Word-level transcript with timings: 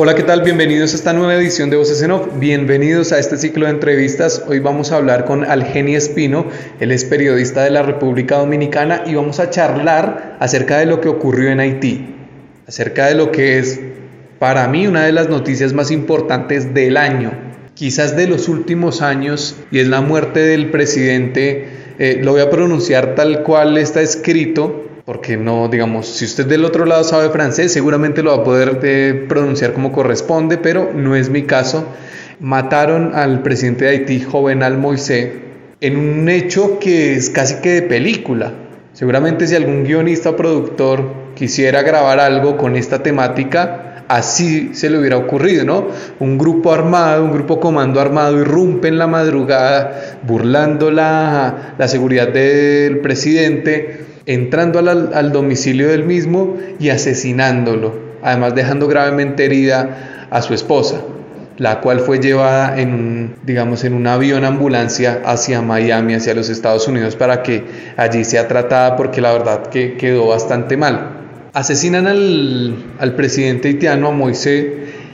Hola, 0.00 0.14
¿qué 0.14 0.22
tal? 0.22 0.42
Bienvenidos 0.42 0.92
a 0.92 0.94
esta 0.94 1.12
nueva 1.12 1.34
edición 1.34 1.70
de 1.70 1.76
Voces 1.76 2.00
en 2.02 2.12
Off. 2.12 2.28
Bienvenidos 2.38 3.10
a 3.10 3.18
este 3.18 3.36
ciclo 3.36 3.64
de 3.64 3.72
entrevistas. 3.72 4.44
Hoy 4.46 4.60
vamos 4.60 4.92
a 4.92 4.96
hablar 4.96 5.24
con 5.24 5.44
Algeni 5.44 5.96
Espino. 5.96 6.46
Él 6.78 6.92
es 6.92 7.04
periodista 7.04 7.64
de 7.64 7.70
la 7.70 7.82
República 7.82 8.38
Dominicana 8.38 9.02
y 9.06 9.16
vamos 9.16 9.40
a 9.40 9.50
charlar 9.50 10.36
acerca 10.38 10.78
de 10.78 10.86
lo 10.86 11.00
que 11.00 11.08
ocurrió 11.08 11.50
en 11.50 11.58
Haití, 11.58 12.14
acerca 12.68 13.06
de 13.06 13.16
lo 13.16 13.32
que 13.32 13.58
es 13.58 13.80
para 14.38 14.68
mí 14.68 14.86
una 14.86 15.04
de 15.04 15.10
las 15.10 15.28
noticias 15.28 15.72
más 15.72 15.90
importantes 15.90 16.74
del 16.74 16.96
año, 16.96 17.32
quizás 17.74 18.16
de 18.16 18.28
los 18.28 18.48
últimos 18.48 19.02
años, 19.02 19.56
y 19.72 19.80
es 19.80 19.88
la 19.88 20.00
muerte 20.00 20.38
del 20.38 20.70
presidente. 20.70 21.70
Eh, 21.98 22.20
lo 22.22 22.30
voy 22.30 22.42
a 22.42 22.50
pronunciar 22.50 23.16
tal 23.16 23.42
cual 23.42 23.76
está 23.76 24.00
escrito, 24.00 24.87
porque 25.08 25.38
no, 25.38 25.68
digamos, 25.68 26.06
si 26.06 26.26
usted 26.26 26.44
del 26.44 26.66
otro 26.66 26.84
lado 26.84 27.02
sabe 27.02 27.30
francés, 27.30 27.72
seguramente 27.72 28.22
lo 28.22 28.36
va 28.36 28.42
a 28.42 28.44
poder 28.44 28.78
eh, 28.82 29.24
pronunciar 29.26 29.72
como 29.72 29.90
corresponde, 29.90 30.58
pero 30.58 30.92
no 30.94 31.16
es 31.16 31.30
mi 31.30 31.44
caso. 31.44 31.86
Mataron 32.40 33.14
al 33.14 33.40
presidente 33.42 33.86
de 33.86 33.92
Haití, 33.92 34.20
Jovenal 34.20 34.76
Moisés, 34.76 35.30
en 35.80 35.96
un 35.96 36.28
hecho 36.28 36.78
que 36.78 37.14
es 37.14 37.30
casi 37.30 37.62
que 37.62 37.70
de 37.70 37.82
película. 37.84 38.52
Seguramente 38.92 39.46
si 39.46 39.54
algún 39.54 39.84
guionista 39.84 40.28
o 40.28 40.36
productor 40.36 41.27
quisiera 41.38 41.82
grabar 41.82 42.18
algo 42.18 42.56
con 42.56 42.74
esta 42.74 43.00
temática, 43.00 44.02
así 44.08 44.70
se 44.74 44.90
le 44.90 44.98
hubiera 44.98 45.16
ocurrido, 45.16 45.64
¿no? 45.64 45.86
Un 46.18 46.36
grupo 46.36 46.72
armado, 46.72 47.24
un 47.24 47.32
grupo 47.32 47.60
comando 47.60 48.00
armado 48.00 48.40
irrumpe 48.40 48.88
en 48.88 48.98
la 48.98 49.06
madrugada 49.06 50.18
burlando 50.26 50.90
la, 50.90 51.74
la 51.78 51.86
seguridad 51.86 52.28
del 52.28 52.98
presidente 52.98 54.06
entrando 54.26 54.80
al, 54.80 55.32
domicilio 55.32 55.88
del 55.88 56.04
mismo 56.04 56.56
y 56.80 56.90
asesinándolo, 56.90 57.94
además 58.22 58.54
dejando 58.54 58.88
gravemente 58.88 59.44
herida 59.44 60.26
a 60.30 60.42
su 60.42 60.54
esposa, 60.54 61.00
la 61.56 61.80
cual 61.80 62.00
fue 62.00 62.18
llevada 62.18 62.78
en, 62.78 63.36
digamos, 63.44 63.84
en 63.84 63.94
un 63.94 64.06
avión 64.06 64.44
ambulancia 64.44 65.22
hacia 65.24 65.62
Miami, 65.62 66.14
hacia 66.14 66.34
los 66.34 66.50
Estados 66.50 66.88
Unidos, 66.88 67.16
para 67.16 67.42
que 67.42 67.64
allí 67.96 68.24
sea 68.24 68.48
tratada 68.48 68.96
porque 68.96 69.20
la 69.20 69.32
verdad 69.32 69.68
que 69.68 69.96
quedó 69.96 70.26
bastante 70.26 70.76
mal. 70.76 71.17
Asesinan 71.52 72.06
al, 72.06 72.76
al 72.98 73.14
presidente 73.14 73.68
haitiano, 73.68 74.08
a 74.08 74.12
Moisés, 74.12 74.66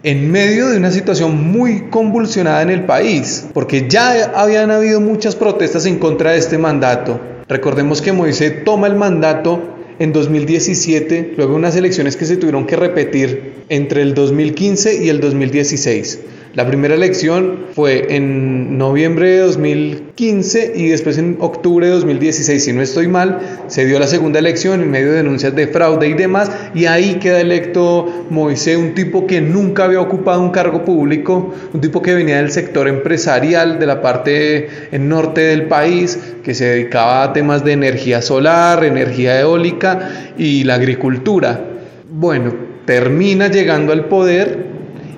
en 0.02 0.30
medio 0.30 0.68
de 0.68 0.76
una 0.76 0.90
situación 0.90 1.50
muy 1.50 1.88
convulsionada 1.90 2.62
en 2.62 2.70
el 2.70 2.84
país, 2.84 3.46
porque 3.54 3.88
ya 3.88 4.32
habían 4.34 4.70
habido 4.70 5.00
muchas 5.00 5.36
protestas 5.36 5.86
en 5.86 5.98
contra 5.98 6.32
de 6.32 6.38
este 6.38 6.58
mandato 6.58 7.20
Recordemos 7.48 8.00
que 8.00 8.12
Moisés 8.12 8.64
toma 8.64 8.86
el 8.86 8.94
mandato 8.94 9.60
en 9.98 10.12
2017, 10.12 11.34
luego 11.36 11.54
unas 11.54 11.76
elecciones 11.76 12.16
que 12.16 12.24
se 12.24 12.36
tuvieron 12.36 12.66
que 12.66 12.74
repetir 12.74 13.64
entre 13.68 14.02
el 14.02 14.14
2015 14.14 15.04
y 15.04 15.10
el 15.10 15.20
2016. 15.20 16.20
La 16.54 16.66
primera 16.66 16.94
elección 16.94 17.66
fue 17.74 18.16
en 18.16 18.78
noviembre 18.78 19.28
de 19.28 19.38
2015 19.40 20.03
y 20.16 20.88
después 20.90 21.18
en 21.18 21.38
octubre 21.40 21.86
de 21.86 21.92
2016, 21.92 22.64
si 22.64 22.72
no 22.72 22.82
estoy 22.82 23.08
mal, 23.08 23.40
se 23.66 23.84
dio 23.84 23.98
la 23.98 24.06
segunda 24.06 24.38
elección 24.38 24.80
en 24.80 24.88
medio 24.88 25.10
de 25.10 25.16
denuncias 25.16 25.56
de 25.56 25.66
fraude 25.66 26.06
y 26.06 26.12
demás, 26.12 26.52
y 26.72 26.86
ahí 26.86 27.14
queda 27.14 27.40
electo 27.40 28.26
Moisés, 28.30 28.76
un 28.76 28.94
tipo 28.94 29.26
que 29.26 29.40
nunca 29.40 29.84
había 29.84 30.00
ocupado 30.00 30.40
un 30.40 30.50
cargo 30.50 30.84
público, 30.84 31.52
un 31.72 31.80
tipo 31.80 32.00
que 32.00 32.14
venía 32.14 32.36
del 32.36 32.52
sector 32.52 32.86
empresarial 32.86 33.80
de 33.80 33.86
la 33.86 34.00
parte 34.00 34.68
norte 34.92 35.40
del 35.40 35.64
país, 35.64 36.16
que 36.44 36.54
se 36.54 36.66
dedicaba 36.66 37.24
a 37.24 37.32
temas 37.32 37.64
de 37.64 37.72
energía 37.72 38.22
solar, 38.22 38.84
energía 38.84 39.40
eólica 39.40 40.32
y 40.38 40.62
la 40.62 40.74
agricultura. 40.74 41.60
Bueno, 42.08 42.54
termina 42.84 43.48
llegando 43.48 43.92
al 43.92 44.04
poder 44.04 44.64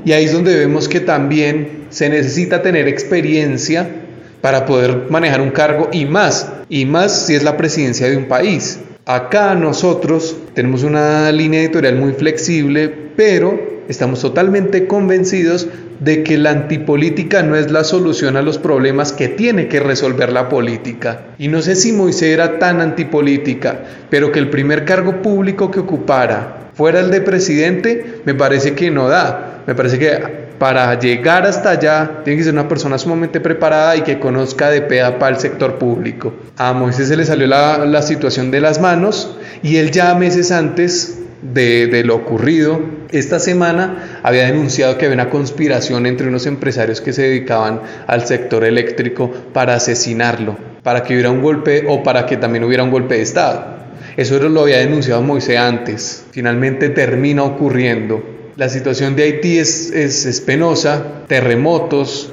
y 0.07 0.13
ahí 0.13 0.25
es 0.25 0.33
donde 0.33 0.57
vemos 0.57 0.89
que 0.89 1.01
también 1.01 1.85
se 1.91 2.09
necesita 2.09 2.63
tener 2.63 2.89
experiencia 2.89 4.06
para 4.47 4.65
poder 4.65 5.11
manejar 5.11 5.41
un 5.41 5.51
cargo 5.51 5.89
y 5.93 6.05
más, 6.05 6.53
y 6.69 6.85
más 6.85 7.27
si 7.27 7.35
es 7.35 7.43
la 7.43 7.57
presidencia 7.57 8.09
de 8.09 8.17
un 8.17 8.27
país. 8.27 8.79
Acá 9.05 9.57
nosotros 9.57 10.37
tenemos 10.55 10.85
una 10.85 11.33
línea 11.33 11.63
editorial 11.63 11.97
muy 11.97 12.13
flexible, 12.13 12.89
pero 13.17 13.59
estamos 13.89 14.21
totalmente 14.21 14.87
convencidos 14.87 15.67
de 15.99 16.23
que 16.23 16.39
la 16.39 16.51
antipolítica 16.51 17.43
no 17.43 17.57
es 17.57 17.73
la 17.73 17.83
solución 17.83 18.37
a 18.37 18.43
los 18.43 18.59
problemas 18.59 19.13
que 19.13 19.27
tiene 19.27 19.67
que 19.67 19.81
resolver 19.81 20.31
la 20.31 20.49
política. 20.49 21.23
Y 21.39 21.49
no 21.49 21.61
sé 21.61 21.75
si 21.75 21.93
Moisés 21.93 22.33
era 22.33 22.61
tan 22.61 22.81
antipolítica, 22.81 23.81
pero 24.11 24.31
que 24.31 24.39
el 24.39 24.49
primer 24.49 24.85
cargo 24.85 25.23
público 25.23 25.73
que 25.73 25.81
ocupara 25.81 26.71
fuera 26.75 27.01
el 27.01 27.11
de 27.11 27.21
presidente, 27.21 28.21
me 28.25 28.35
parece 28.35 28.75
que 28.75 28.93
no 28.93 29.09
da. 29.09 29.65
Me 29.67 29.75
parece 29.75 29.99
que 29.99 30.46
para 30.59 30.99
llegar 30.99 31.47
hasta 31.47 31.71
allá 31.71 32.23
tiene 32.25 32.39
que 32.39 32.45
ser 32.45 32.53
una 32.53 32.69
persona 32.69 32.99
sumamente 32.99 33.41
preparada 33.41 33.97
y 33.97 34.03
que 34.03 34.19
conozca 34.19 34.71
de 34.71 34.83
peda 34.83 35.19
para 35.19 35.37
el 35.37 35.41
sector 35.41 35.79
público. 35.79 36.35
A 36.57 36.73
Moisés 36.73 37.09
se 37.09 37.17
le 37.17 37.25
salió 37.25 37.47
la, 37.47 38.03
situación 38.03 38.51
de 38.51 38.61
las 38.61 38.81
manos 38.81 39.37
y 39.63 39.77
él 39.77 39.91
ya 39.91 40.15
meses 40.15 40.53
antes 40.53 41.19
de, 41.43 41.87
de, 41.87 42.05
lo 42.05 42.17
ocurrido, 42.17 42.81
esta 43.11 43.39
semana 43.39 44.21
había 44.23 44.47
denunciado 44.47 44.97
que 44.97 45.07
había 45.07 45.15
una 45.15 45.31
conspiración 45.31 46.07
entre 46.07 46.29
unos 46.29 46.47
empresarios 46.47 47.01
que 47.01 47.13
se 47.13 47.23
dedicaban 47.23 47.81
al 48.07 48.27
sector 48.27 48.65
eléctrico 48.65 49.31
para 49.53 49.75
asesinarlo, 49.75 50.57
para 50.83 51.03
que 51.03 51.15
hubiera 51.15 51.31
un 51.31 51.43
golpe 51.43 51.85
o 51.89 52.03
para 52.03 52.27
que 52.27 52.37
también 52.37 52.65
hubiera 52.65 52.85
un 52.85 52.91
golpe 52.91 53.17
de 53.17 53.23
Estado. 53.23 53.77
Eso 54.17 54.39
lo 54.49 54.63
había 54.63 54.79
denunciado 54.79 55.21
Moisés 55.21 55.59
antes. 55.59 56.25
Finalmente 56.31 56.89
termina 56.89 57.43
ocurriendo 57.43 58.36
la 58.57 58.69
situación 58.71 59.17
de 59.17 59.25
Haití 59.25 59.59
es, 59.59 59.91
es, 59.91 60.41
penosa, 60.41 61.25
terremotos, 61.29 62.31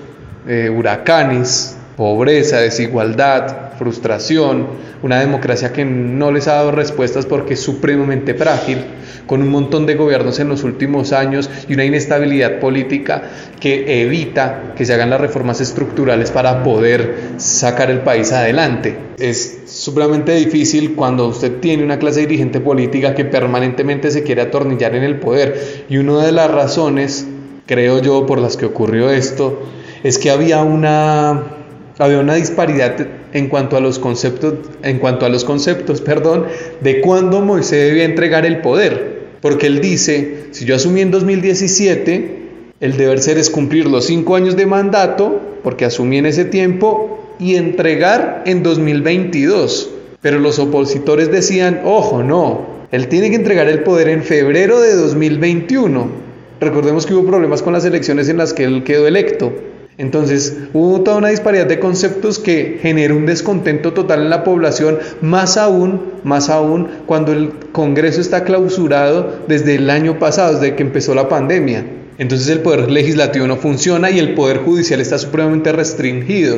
eh, 0.47 0.69
huracanes, 0.69 1.75
pobreza, 1.95 2.57
desigualdad, 2.57 3.73
frustración, 3.77 4.67
una 5.01 5.19
democracia 5.19 5.73
que 5.73 5.85
no 5.85 6.31
les 6.31 6.47
ha 6.47 6.55
dado 6.55 6.71
respuestas 6.71 7.25
porque 7.25 7.53
es 7.53 7.59
supremamente 7.59 8.33
frágil, 8.33 8.79
con 9.27 9.41
un 9.41 9.49
montón 9.49 9.85
de 9.85 9.95
gobiernos 9.95 10.39
en 10.39 10.49
los 10.49 10.63
últimos 10.63 11.13
años 11.13 11.49
y 11.67 11.73
una 11.73 11.85
inestabilidad 11.85 12.59
política 12.59 13.23
que 13.59 14.01
evita 14.01 14.73
que 14.75 14.85
se 14.85 14.93
hagan 14.93 15.09
las 15.09 15.21
reformas 15.21 15.61
estructurales 15.61 16.31
para 16.31 16.63
poder 16.63 17.15
sacar 17.37 17.89
el 17.89 17.99
país 17.99 18.31
adelante. 18.31 18.97
Es 19.17 19.61
supremamente 19.65 20.35
difícil 20.35 20.95
cuando 20.95 21.27
usted 21.27 21.59
tiene 21.59 21.83
una 21.83 21.99
clase 21.99 22.21
dirigente 22.21 22.59
política 22.59 23.15
que 23.15 23.25
permanentemente 23.25 24.11
se 24.11 24.23
quiere 24.23 24.41
atornillar 24.41 24.95
en 24.95 25.03
el 25.03 25.19
poder. 25.19 25.85
Y 25.89 25.97
una 25.97 26.25
de 26.25 26.31
las 26.31 26.51
razones, 26.51 27.25
creo 27.65 27.99
yo, 28.01 28.25
por 28.25 28.39
las 28.39 28.57
que 28.57 28.65
ocurrió 28.65 29.09
esto, 29.09 29.61
es 30.03 30.17
que 30.17 30.31
había 30.31 30.61
una, 30.63 31.62
había 31.99 32.19
una 32.19 32.35
disparidad 32.35 32.95
en 33.34 33.47
cuanto 33.47 33.78
a 33.78 33.79
los 33.79 33.99
conceptos, 33.99 34.55
en 34.81 34.99
cuanto 34.99 35.25
a 35.25 35.29
los 35.29 35.43
conceptos, 35.43 36.01
perdón, 36.01 36.45
de 36.81 37.01
cuándo 37.01 37.41
Moisés 37.41 37.87
debía 37.90 38.05
entregar 38.05 38.45
el 38.45 38.61
poder. 38.61 39.23
Porque 39.41 39.67
él 39.67 39.81
dice, 39.81 40.45
si 40.51 40.66
yo 40.66 40.75
asumí 40.75 41.01
en 41.01 41.11
2017, 41.11 42.43
el 42.79 42.97
deber 42.97 43.19
ser 43.19 43.37
es 43.37 43.49
cumplir 43.49 43.87
los 43.87 44.05
cinco 44.05 44.35
años 44.35 44.55
de 44.55 44.66
mandato, 44.66 45.41
porque 45.63 45.85
asumí 45.85 46.17
en 46.17 46.25
ese 46.25 46.45
tiempo, 46.45 47.35
y 47.40 47.55
entregar 47.55 48.43
en 48.46 48.63
2022. 48.63 49.89
Pero 50.22 50.39
los 50.39 50.59
opositores 50.59 51.29
decían, 51.29 51.81
ojo, 51.84 52.23
no, 52.23 52.66
él 52.91 53.09
tiene 53.09 53.29
que 53.29 53.35
entregar 53.35 53.67
el 53.67 53.84
poder 53.84 54.07
en 54.07 54.23
febrero 54.23 54.79
de 54.79 54.96
2021. 54.96 56.07
Recordemos 56.61 57.05
que 57.05 57.13
hubo 57.13 57.28
problemas 57.28 57.61
con 57.61 57.73
las 57.73 57.84
elecciones 57.84 58.29
en 58.29 58.37
las 58.37 58.53
que 58.53 58.63
él 58.63 58.84
quedó 58.84 59.07
electo. 59.07 59.51
Entonces 59.97 60.57
hubo 60.73 61.01
toda 61.01 61.17
una 61.17 61.29
disparidad 61.29 61.67
de 61.67 61.79
conceptos 61.79 62.40
que 62.40 62.79
generó 62.81 63.16
un 63.16 63.28
descontento 63.28 63.93
total 63.93 64.23
en 64.23 64.29
la 64.31 64.43
población, 64.43 64.97
más 65.22 65.55
aún, 65.57 66.01
más 66.23 66.49
aún 66.49 66.87
cuando 67.05 67.31
el 67.31 67.51
Congreso 67.72 68.19
está 68.19 68.43
clausurado 68.43 69.41
desde 69.47 69.75
el 69.75 69.90
año 69.90 70.17
pasado, 70.17 70.59
desde 70.59 70.75
que 70.75 70.84
empezó 70.84 71.13
la 71.13 71.29
pandemia. 71.29 71.85
Entonces 72.17 72.47
el 72.49 72.59
poder 72.59 72.90
legislativo 72.90 73.45
no 73.45 73.57
funciona 73.57 74.09
y 74.09 74.17
el 74.17 74.34
poder 74.34 74.57
judicial 74.59 74.99
está 74.99 75.19
supremamente 75.19 75.72
restringido. 75.72 76.57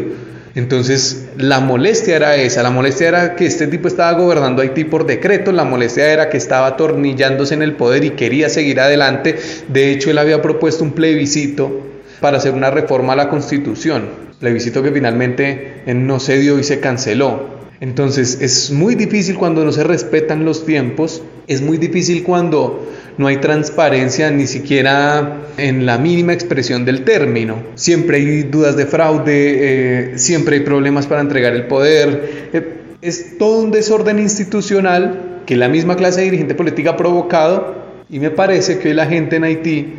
Entonces 0.54 1.28
la 1.38 1.60
molestia 1.60 2.16
era 2.16 2.38
esa, 2.38 2.64
la 2.64 2.70
molestia 2.70 3.10
era 3.10 3.36
que 3.36 3.46
este 3.46 3.68
tipo 3.68 3.90
estaba 3.90 4.18
gobernando 4.18 4.62
Haití 4.62 4.86
por 4.86 5.06
decreto, 5.06 5.52
la 5.52 5.66
molestia 5.66 6.10
era 6.10 6.30
que 6.30 6.38
estaba 6.38 6.68
atornillándose 6.68 7.54
en 7.54 7.64
el 7.64 7.74
poder 7.74 8.06
y 8.06 8.12
quería 8.12 8.48
seguir 8.48 8.80
adelante. 8.80 9.36
De 9.68 9.92
hecho, 9.92 10.10
él 10.10 10.18
había 10.20 10.42
propuesto 10.42 10.86
un 10.86 10.94
plebiscito 10.94 11.95
para 12.20 12.38
hacer 12.38 12.54
una 12.54 12.72
reforma 12.72 13.14
a 13.14 13.16
la 13.16 13.30
constitución, 13.30 14.10
plebiscito 14.40 14.84
que 14.84 14.92
finalmente 14.92 15.84
no 15.88 16.20
se 16.20 16.38
dio 16.38 16.60
y 16.60 16.64
se 16.64 16.80
canceló. 16.80 17.56
Entonces 17.82 18.40
es 18.42 18.72
muy 18.72 18.96
difícil 18.96 19.36
cuando 19.36 19.66
no 19.66 19.72
se 19.72 19.84
respetan 19.84 20.46
los 20.46 20.66
tiempos, 20.66 21.22
es 21.48 21.62
muy 21.62 21.78
difícil 21.78 22.24
cuando 22.24 22.88
no 23.18 23.28
hay 23.28 23.38
transparencia 23.38 24.32
ni 24.32 24.48
siquiera 24.48 25.42
en 25.58 25.86
la 25.86 25.98
mínima 25.98 26.34
expresión 26.34 26.86
del 26.86 27.04
término. 27.04 27.58
Siempre 27.76 28.18
hay 28.18 28.44
dudas 28.44 28.78
de 28.78 28.86
fraude, 28.86 30.14
eh, 30.14 30.18
siempre 30.18 30.58
hay 30.58 30.64
problemas 30.64 31.08
para 31.08 31.22
entregar 31.22 31.54
el 31.54 31.68
poder. 31.68 32.50
Eh, 32.54 32.78
es 33.02 33.38
todo 33.38 33.62
un 33.62 33.72
desorden 33.72 34.20
institucional 34.20 35.42
que 35.46 35.56
la 35.56 35.68
misma 35.68 35.96
clase 35.96 36.22
dirigente 36.22 36.56
política 36.56 36.92
ha 36.92 36.98
provocado 36.98 37.76
y 38.10 38.20
me 38.20 38.32
parece 38.32 38.80
que 38.80 38.94
la 38.94 39.06
gente 39.06 39.36
en 39.36 39.44
Haití 39.44 39.94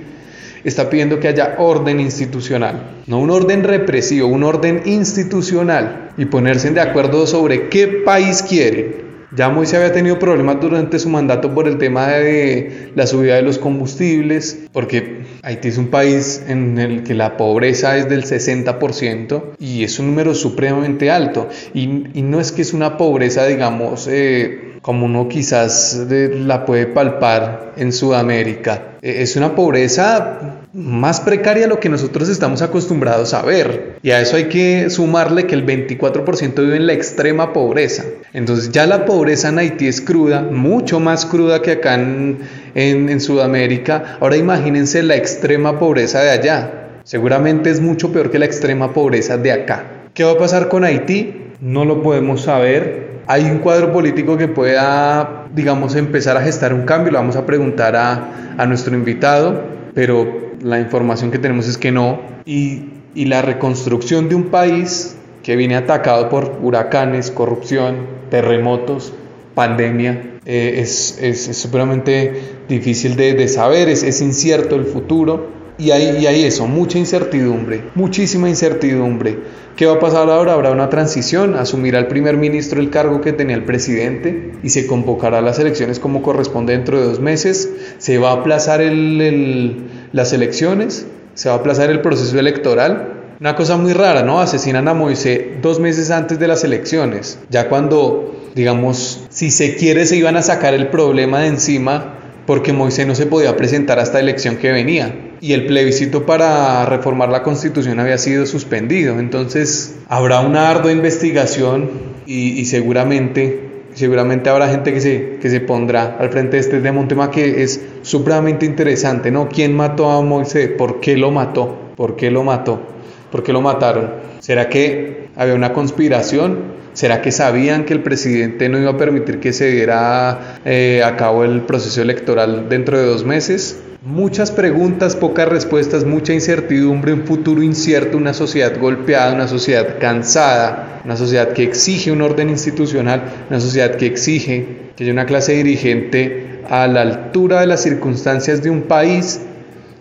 está 0.69 0.91
pidiendo 0.91 1.21
que 1.21 1.29
haya 1.29 1.55
orden 1.59 2.01
institucional, 2.01 3.03
no 3.07 3.21
un 3.21 3.31
orden 3.31 3.63
represivo, 3.63 4.27
un 4.27 4.43
orden 4.43 4.83
institucional 4.85 6.11
y 6.19 6.25
ponerse 6.25 6.71
de 6.71 6.81
acuerdo 6.81 7.27
sobre 7.27 7.69
qué 7.69 7.87
país 8.05 8.43
quieren. 8.43 9.07
Ya 9.37 9.49
Moisés 9.49 9.75
había 9.75 9.93
tenido 9.93 10.19
problemas 10.19 10.61
durante 10.61 10.99
su 10.99 11.09
mandato 11.09 11.53
por 11.53 11.69
el 11.69 11.79
tema 11.79 12.09
de 12.09 12.91
la 12.95 13.07
subida 13.07 13.35
de 13.35 13.43
los 13.43 13.59
combustibles, 13.59 14.67
porque 14.73 15.25
Haití 15.43 15.69
es 15.69 15.79
un 15.79 15.89
país 15.89 16.43
en 16.49 16.79
el 16.79 17.03
que 17.03 17.15
la 17.15 17.37
pobreza 17.37 17.97
es 17.99 18.09
del 18.09 18.25
60% 18.25 19.43
y 19.59 19.85
es 19.85 19.99
un 19.99 20.07
número 20.07 20.35
supremamente 20.35 21.11
alto. 21.11 21.49
Y, 21.75 21.87
no 21.87 22.41
es 22.41 22.51
que 22.51 22.63
es 22.63 22.73
una 22.73 22.97
pobreza, 22.97 23.47
digamos, 23.47 24.09
eh, 24.11 24.79
como 24.81 25.07
uno 25.07 25.29
quizás 25.29 26.07
la 26.09 26.65
puede 26.65 26.87
palpar 26.87 27.75
en 27.77 27.93
Sudamérica. 27.93 28.96
E, 29.03 29.23
es 29.23 29.37
una 29.37 29.55
pobreza 29.55 30.61
más 30.73 31.21
precaria 31.21 31.67
a 31.67 31.69
lo 31.69 31.81
que 31.81 31.89
nosotros 31.89 32.29
estamos 32.29 32.63
acostumbrados 32.63 33.35
a 33.35 33.43
ver. 33.43 33.97
Y 34.03 34.11
a 34.11 34.21
eso 34.21 34.37
hay 34.37 34.45
que 34.45 34.91
sumarle 34.91 35.47
que 35.47 35.55
el 35.55 35.65
24% 35.65 36.55
vive 36.61 36.77
en 36.77 36.87
la 36.87 36.93
extrema 36.93 37.53
pobreza. 37.53 38.05
Entonces 38.33 38.71
ya 38.73 38.87
la 38.87 39.05
pobreza 39.05 39.49
en 39.49 39.59
Haití 39.59 39.87
es 39.89 40.01
cruda, 40.01 40.43
mucho 40.43 41.01
más 41.01 41.27
cruda 41.27 41.63
que 41.63 41.73
acá 41.73 41.95
en, 41.95 42.39
en 42.75 43.21
Sudamérica. 43.21 44.19
Ahora 44.21 44.37
imagínense 44.37 45.03
la 45.03 45.17
extrema 45.17 45.79
pobreza 45.79 46.21
de 46.21 46.31
allá. 46.31 46.89
Seguramente 47.05 47.71
es 47.71 47.81
mucho 47.81 48.13
peor 48.13 48.31
que 48.31 48.39
la 48.39 48.47
extrema 48.47 48.93
pobreza 48.93 49.39
de 49.39 49.53
acá. 49.53 49.85
¿Qué 50.13 50.25
va 50.25 50.33
a 50.33 50.39
pasar 50.39 50.69
con 50.69 50.83
Haití? 50.83 51.53
No 51.61 51.85
lo 51.85 52.03
podemos 52.03 52.43
saber 52.43 53.06
hay 53.27 53.45
un 53.45 53.59
cuadro 53.59 53.93
político 53.93 54.37
que 54.37 54.49
pueda, 54.49 55.47
digamos, 55.55 55.97
empezar 55.97 56.37
a 56.37 56.43
gestar 56.43 56.73
un 56.73 56.85
cambio. 56.85 57.13
Lo 57.13 57.19
vamos 57.19 57.37
a 57.37 57.47
preguntar 57.47 57.97
a, 57.97 58.55
a 58.57 58.67
nuestro 58.67 58.95
invitado, 58.95 59.63
pero 59.95 60.55
la 60.63 60.81
información 60.81 61.31
que 61.31 61.39
tenemos 61.39 61.69
es 61.69 61.77
que 61.79 61.91
no. 61.91 62.21
Y, 62.45 62.91
y 63.15 63.25
la 63.25 63.43
reconstrucción 63.43 64.29
de 64.29 64.35
un 64.35 64.45
país 64.45 65.17
que 65.43 65.57
viene 65.57 65.77
atacado 65.77 66.29
por 66.29 66.59
huracanes, 66.63 67.31
corrupción, 67.31 68.07
terremotos, 68.31 69.13
pandemia, 69.55 70.39
eh, 70.45 70.81
es, 70.81 71.19
es, 71.21 71.49
es, 71.49 71.57
supremamente 71.57 72.41
difícil 72.69 73.17
de, 73.17 73.35
de 73.35 73.49
saber, 73.49 73.89
es, 73.89 74.03
es, 74.05 74.21
incierto 74.21 74.77
el 74.77 74.85
futuro 74.85 75.49
y 75.79 75.91
hay, 75.91 76.19
y 76.19 76.27
hay 76.27 76.45
eso, 76.45 76.67
mucha 76.67 76.99
incertidumbre, 76.99 77.85
muchísima 77.95 78.49
incertidumbre. 78.49 79.39
¿Qué 79.77 79.85
va 79.85 79.95
a 79.95 80.01
pasar 80.01 80.31
ahora? 80.31 80.55
Habrá 80.55 80.71
una 80.71 80.89
transición, 80.89 81.55
asumirá 81.55 81.99
el 81.99 82.07
primer 82.07 82.39
ministro 82.39 82.81
el 82.81 82.89
cargo 82.89 83.21
que 83.21 83.35
tenía 83.35 83.57
el 83.57 83.65
presidente 83.65 84.53
y 84.63 84.71
se 84.71 84.87
convocará 84.87 85.43
las 85.43 85.59
elecciones 85.59 86.01
como 86.01 86.23
corresponde 86.23 86.73
dentro 86.73 86.99
de 86.99 87.05
dos 87.05 87.21
meses. 87.21 87.69
Se 87.99 88.17
va 88.17 88.31
a 88.31 88.35
aplazar 88.37 88.81
el, 88.81 89.83
las 90.13 90.33
elecciones, 90.33 91.07
se 91.35 91.51
va 91.51 91.57
a 91.57 91.59
aplazar 91.59 91.91
el 91.91 92.01
proceso 92.01 92.39
electoral. 92.39 93.13
Una 93.39 93.55
cosa 93.55 93.77
muy 93.77 93.93
rara, 93.93 94.23
¿no? 94.23 94.41
Asesinan 94.41 94.89
a 94.89 94.95
Moisés 94.95 95.61
dos 95.61 95.79
meses 95.79 96.11
antes 96.11 96.39
de 96.39 96.49
las 96.49 96.65
elecciones, 96.65 97.39
ya 97.51 97.69
cuando, 97.69 98.35
digamos, 98.55 99.27
si 99.29 99.51
se 99.51 99.77
quiere 99.77 100.07
se 100.07 100.17
iban 100.17 100.37
a 100.37 100.43
sacar 100.43 100.73
el 100.73 100.89
problema 100.89 101.41
de 101.41 101.49
encima 101.49 102.15
porque 102.47 102.73
Moisés 102.73 103.07
no 103.07 103.15
se 103.15 103.27
podía 103.27 103.57
presentar 103.57 103.99
hasta 103.99 104.15
la 104.15 104.21
elección 104.21 104.57
que 104.57 104.73
venía 104.73 105.15
y 105.41 105.53
el 105.53 105.67
plebiscito 105.67 106.25
para 106.25 106.87
reformar 106.87 107.29
la 107.29 107.43
constitución 107.43 108.01
había 108.01 108.19
sido 108.19 108.47
suspendido. 108.47 109.19
Entonces 109.19 109.97
habrá 110.09 110.41
una 110.41 110.71
ardua 110.71 110.93
investigación 110.93 111.91
y, 112.27 112.65
seguramente, 112.65 113.85
seguramente 113.95 114.51
habrá 114.51 114.69
gente 114.69 114.93
que 114.93 115.01
se, 115.01 115.39
que 115.41 115.51
se 115.51 115.61
pondrá 115.61 116.17
al 116.19 116.31
frente 116.31 116.57
de 116.57 116.61
este 116.61 116.81
tema, 116.81 117.01
un 117.01 117.09
tema 117.09 117.31
que 117.31 117.63
es 117.63 117.81
supremamente 118.03 118.67
interesante, 118.67 119.31
¿no? 119.31 119.49
¿Quién 119.49 119.75
mató 119.75 120.11
a 120.11 120.23
Moisés? 120.23 120.71
¿Por 120.77 121.01
qué 121.01 121.17
lo 121.17 121.31
mató? 121.31 121.77
¿Por 121.97 122.17
qué 122.17 122.31
lo 122.31 122.43
mató? 122.43 122.96
¿Por 123.31 123.43
qué 123.43 123.53
lo 123.53 123.61
mataron? 123.61 124.11
¿Será 124.41 124.69
que 124.69 125.29
había 125.37 125.55
una 125.55 125.73
conspiración? 125.73 126.77
¿Será 126.93 127.21
que 127.21 127.31
sabían 127.31 127.85
que 127.85 127.93
el 127.93 128.03
presidente 128.03 128.69
no 128.69 128.79
iba 128.79 128.93
a 128.93 128.97
permitir 128.97 129.39
que 129.39 129.53
se 129.53 129.71
diera 129.71 130.59
eh, 130.65 131.03
a 131.05 131.17
cabo 131.17 131.45
el 131.45 131.61
proceso 131.63 132.01
electoral 132.01 132.69
dentro 132.69 132.99
de 132.99 133.05
dos 133.05 133.25
meses? 133.25 133.79
Muchas 134.03 134.53
preguntas, 134.53 135.17
pocas 135.17 135.49
respuestas, 135.49 136.05
mucha 136.05 136.33
incertidumbre, 136.33 137.13
un 137.13 137.25
futuro 137.25 137.61
incierto, 137.63 138.17
una 138.17 138.33
sociedad 138.35 138.79
golpeada, 138.79 139.35
una 139.35 139.49
sociedad 139.49 139.99
cansada, 139.99 141.03
una 141.05 141.17
sociedad 141.17 141.53
que 141.53 141.65
exige 141.65 142.13
un 142.13 142.23
orden 142.23 142.49
institucional, 142.49 143.25
una 143.51 143.59
sociedad 143.59 143.97
que 143.97 144.07
exige 144.07 144.65
que 144.97 145.05
haya 145.05 145.13
una 145.13 145.27
clase 145.27 145.53
dirigente 145.55 146.61
a 146.71 146.87
la 146.87 147.03
altura 147.03 147.61
de 147.61 147.67
las 147.67 147.83
circunstancias 147.83 148.63
de 148.63 148.71
un 148.71 148.83
país 148.83 149.41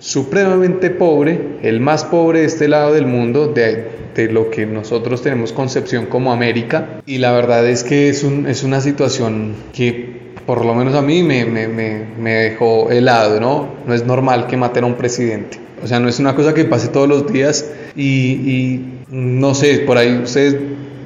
supremamente 0.06 0.92
pobre, 0.92 1.58
el 1.64 1.80
más 1.80 2.06
pobre 2.06 2.42
de 2.42 2.46
este 2.46 2.68
lado 2.68 2.94
del 2.94 3.08
mundo, 3.08 3.48
de 3.48 4.06
de 4.16 4.30
lo 4.30 4.50
que 4.50 4.66
nosotros 4.66 5.22
tenemos 5.22 5.52
concepción 5.52 6.06
como 6.08 6.32
América. 6.32 7.02
Y 7.06 7.18
la 7.20 7.32
verdad 7.34 7.68
es 7.68 7.84
que 7.84 8.10
es, 8.10 8.24
un, 8.24 8.48
es 8.48 8.64
una 8.64 8.82
situación 8.82 9.54
que 9.74 10.16
por 10.46 10.66
lo 10.66 10.74
menos 10.74 10.96
a 10.96 11.02
mí 11.02 11.22
me, 11.24 11.46
me, 11.46 11.68
me, 11.68 12.32
dejó 12.32 12.92
helado, 12.92 13.40
¿no? 13.40 13.68
No 13.86 13.94
es 13.94 14.06
normal 14.06 14.48
que 14.48 14.58
maten 14.58 14.84
a 14.84 14.88
un 14.88 14.96
presidente. 14.96 15.60
O 15.84 15.88
sea, 15.88 16.00
no 16.00 16.08
es 16.08 16.20
una 16.20 16.36
cosa 16.36 16.54
que 16.54 16.66
pase 16.66 16.88
todos 16.88 17.10
los 17.10 17.32
días 17.32 17.70
y, 17.96 18.06
y 18.06 18.86
no 19.10 19.54
sé, 19.54 19.80
por 19.80 19.98
ahí 19.98 20.22
ustedes 20.24 20.56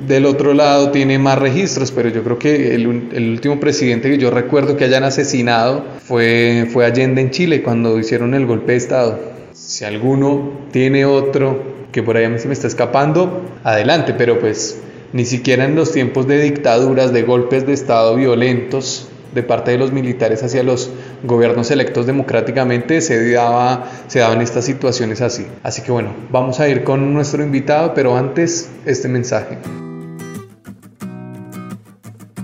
del 0.07 0.25
otro 0.25 0.53
lado 0.53 0.91
tiene 0.91 1.19
más 1.19 1.37
registros, 1.37 1.91
pero 1.91 2.09
yo 2.09 2.23
creo 2.23 2.39
que 2.39 2.75
el, 2.75 2.87
último 2.87 3.59
presidente 3.59 4.09
que 4.09 4.17
yo 4.17 4.31
recuerdo 4.31 4.77
que 4.77 4.85
hayan 4.85 5.03
asesinado 5.03 5.85
fue, 6.03 6.67
fue 6.71 6.85
Allende 6.85 7.21
en 7.21 7.31
Chile 7.31 7.61
cuando 7.61 7.97
hicieron 7.99 8.33
el 8.33 8.45
golpe 8.45 8.73
de 8.73 8.77
Estado. 8.77 9.19
Si 9.53 9.85
alguno 9.85 10.51
tiene 10.71 11.05
otro 11.05 11.79
que 11.91 12.03
por 12.03 12.17
ahí 12.17 12.25
a 12.25 12.37
se 12.37 12.47
me 12.47 12.53
está 12.53 12.67
escapando, 12.67 13.41
adelante, 13.63 14.13
pero 14.17 14.39
pues 14.39 14.79
ni 15.11 15.25
siquiera 15.25 15.65
en 15.65 15.75
los 15.75 15.91
tiempos 15.91 16.27
de 16.27 16.41
dictaduras, 16.41 17.11
de 17.11 17.23
golpes 17.23 17.65
de 17.65 17.73
Estado 17.73 18.15
violentos 18.15 19.09
de 19.33 19.43
parte 19.43 19.71
de 19.71 19.77
los 19.77 19.91
militares 19.91 20.43
hacia 20.43 20.63
los 20.63 20.89
gobiernos 21.23 21.69
electos 21.71 22.07
democráticamente 22.07 23.01
se, 23.01 23.31
daba, 23.31 23.85
se 24.07 24.19
daban 24.19 24.41
estas 24.41 24.65
situaciones 24.65 25.21
así. 25.21 25.45
Así 25.63 25.81
que 25.81 25.91
bueno, 25.91 26.09
vamos 26.31 26.59
a 26.59 26.67
ir 26.67 26.83
con 26.83 27.13
nuestro 27.13 27.43
invitado, 27.43 27.93
pero 27.93 28.17
antes 28.17 28.69
este 28.85 29.07
mensaje. 29.07 29.57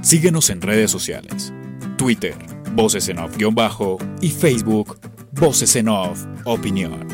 Síguenos 0.06 0.52
en 0.52 0.62
redes 0.62 0.92
sociales, 0.92 1.52
Twitter, 1.98 2.36
Voces 2.74 3.10
en 3.10 3.18
Off-Bajo 3.18 3.98
y 4.22 4.30
Facebook, 4.30 5.00
Voces 5.32 5.76
en 5.78 5.88
Off 5.88 6.24
Opinión. 6.44 7.08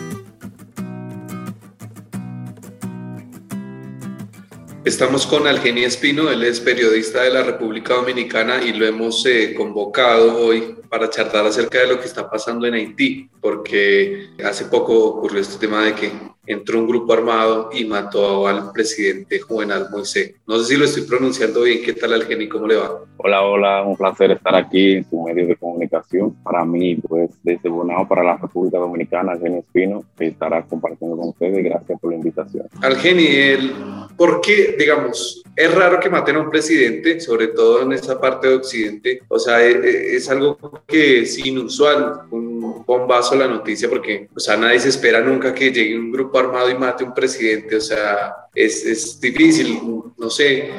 Estamos 4.83 5.25
con 5.25 5.47
Algenia 5.47 5.87
Espino, 5.87 6.29
él 6.29 6.43
es 6.43 6.59
periodista 6.59 7.23
de 7.23 7.29
la 7.29 7.43
República 7.43 7.93
Dominicana 7.93 8.61
y 8.61 8.73
lo 8.73 8.85
hemos 8.85 9.25
eh, 9.25 9.53
convocado 9.55 10.45
hoy 10.45 10.75
para 10.89 11.09
charlar 11.09 11.45
acerca 11.45 11.79
de 11.79 11.87
lo 11.87 11.97
que 11.97 12.07
está 12.07 12.29
pasando 12.29 12.67
en 12.67 12.73
Haití, 12.73 13.29
porque 13.39 14.31
hace 14.43 14.65
poco 14.65 15.01
ocurrió 15.11 15.39
este 15.39 15.65
tema 15.65 15.85
de 15.85 15.95
que 15.95 16.11
entró 16.51 16.79
un 16.79 16.87
grupo 16.87 17.13
armado 17.13 17.69
y 17.73 17.85
mató 17.85 18.47
al 18.47 18.71
presidente 18.71 19.39
Juvenal 19.39 19.87
Moisés. 19.91 20.35
No 20.45 20.59
sé 20.59 20.65
si 20.65 20.77
lo 20.77 20.85
estoy 20.85 21.03
pronunciando 21.03 21.61
bien. 21.61 21.81
¿Qué 21.83 21.93
tal, 21.93 22.13
Algeni? 22.13 22.47
¿Cómo 22.47 22.67
le 22.67 22.75
va? 22.75 23.03
Hola, 23.23 23.43
hola. 23.43 23.83
Un 23.83 23.95
placer 23.95 24.31
estar 24.31 24.55
aquí 24.55 24.93
en 24.93 25.07
su 25.07 25.21
medio 25.21 25.45
de 25.45 25.55
comunicación. 25.55 26.33
Para 26.41 26.65
mí, 26.65 26.95
pues, 26.95 27.29
desde 27.43 27.69
Bonao 27.69 28.07
para 28.07 28.23
la 28.23 28.37
República 28.37 28.79
Dominicana, 28.79 29.33
Algeni 29.33 29.59
Espino, 29.59 30.03
estará 30.17 30.63
compartiendo 30.63 31.15
con 31.15 31.29
ustedes. 31.29 31.63
Gracias 31.63 31.99
por 31.99 32.09
la 32.09 32.17
invitación. 32.17 32.67
Algeni, 32.81 33.27
el, 33.27 33.71
¿por 34.17 34.41
qué, 34.41 34.75
digamos, 34.75 35.43
es 35.55 35.75
raro 35.75 35.99
que 35.99 36.09
maten 36.09 36.37
a 36.37 36.39
un 36.39 36.49
presidente, 36.49 37.19
sobre 37.19 37.49
todo 37.49 37.83
en 37.83 37.91
esa 37.93 38.19
parte 38.19 38.47
de 38.47 38.55
Occidente. 38.55 39.21
O 39.27 39.37
sea, 39.37 39.61
es, 39.61 39.75
e, 39.75 40.15
es 40.15 40.27
algo 40.27 40.57
que 40.87 41.21
es 41.21 41.37
inusual, 41.45 42.21
un 42.31 42.83
bombazo 42.87 43.35
la 43.35 43.47
noticia, 43.47 43.87
porque 43.87 44.29
o 44.35 44.39
sea, 44.39 44.57
nadie 44.57 44.79
se 44.79 44.89
espera 44.89 45.21
nunca 45.21 45.53
que 45.53 45.71
llegue 45.71 45.99
un 45.99 46.11
grupo 46.11 46.39
armado 46.39 46.71
y 46.71 46.75
mate 46.75 47.03
a 47.03 47.07
un 47.07 47.13
presidente. 47.13 47.75
O 47.75 47.81
sea, 47.81 48.33
es, 48.55 48.85
es 48.85 49.19
difícil. 49.19 49.79
No 50.17 50.29
sé 50.29 50.71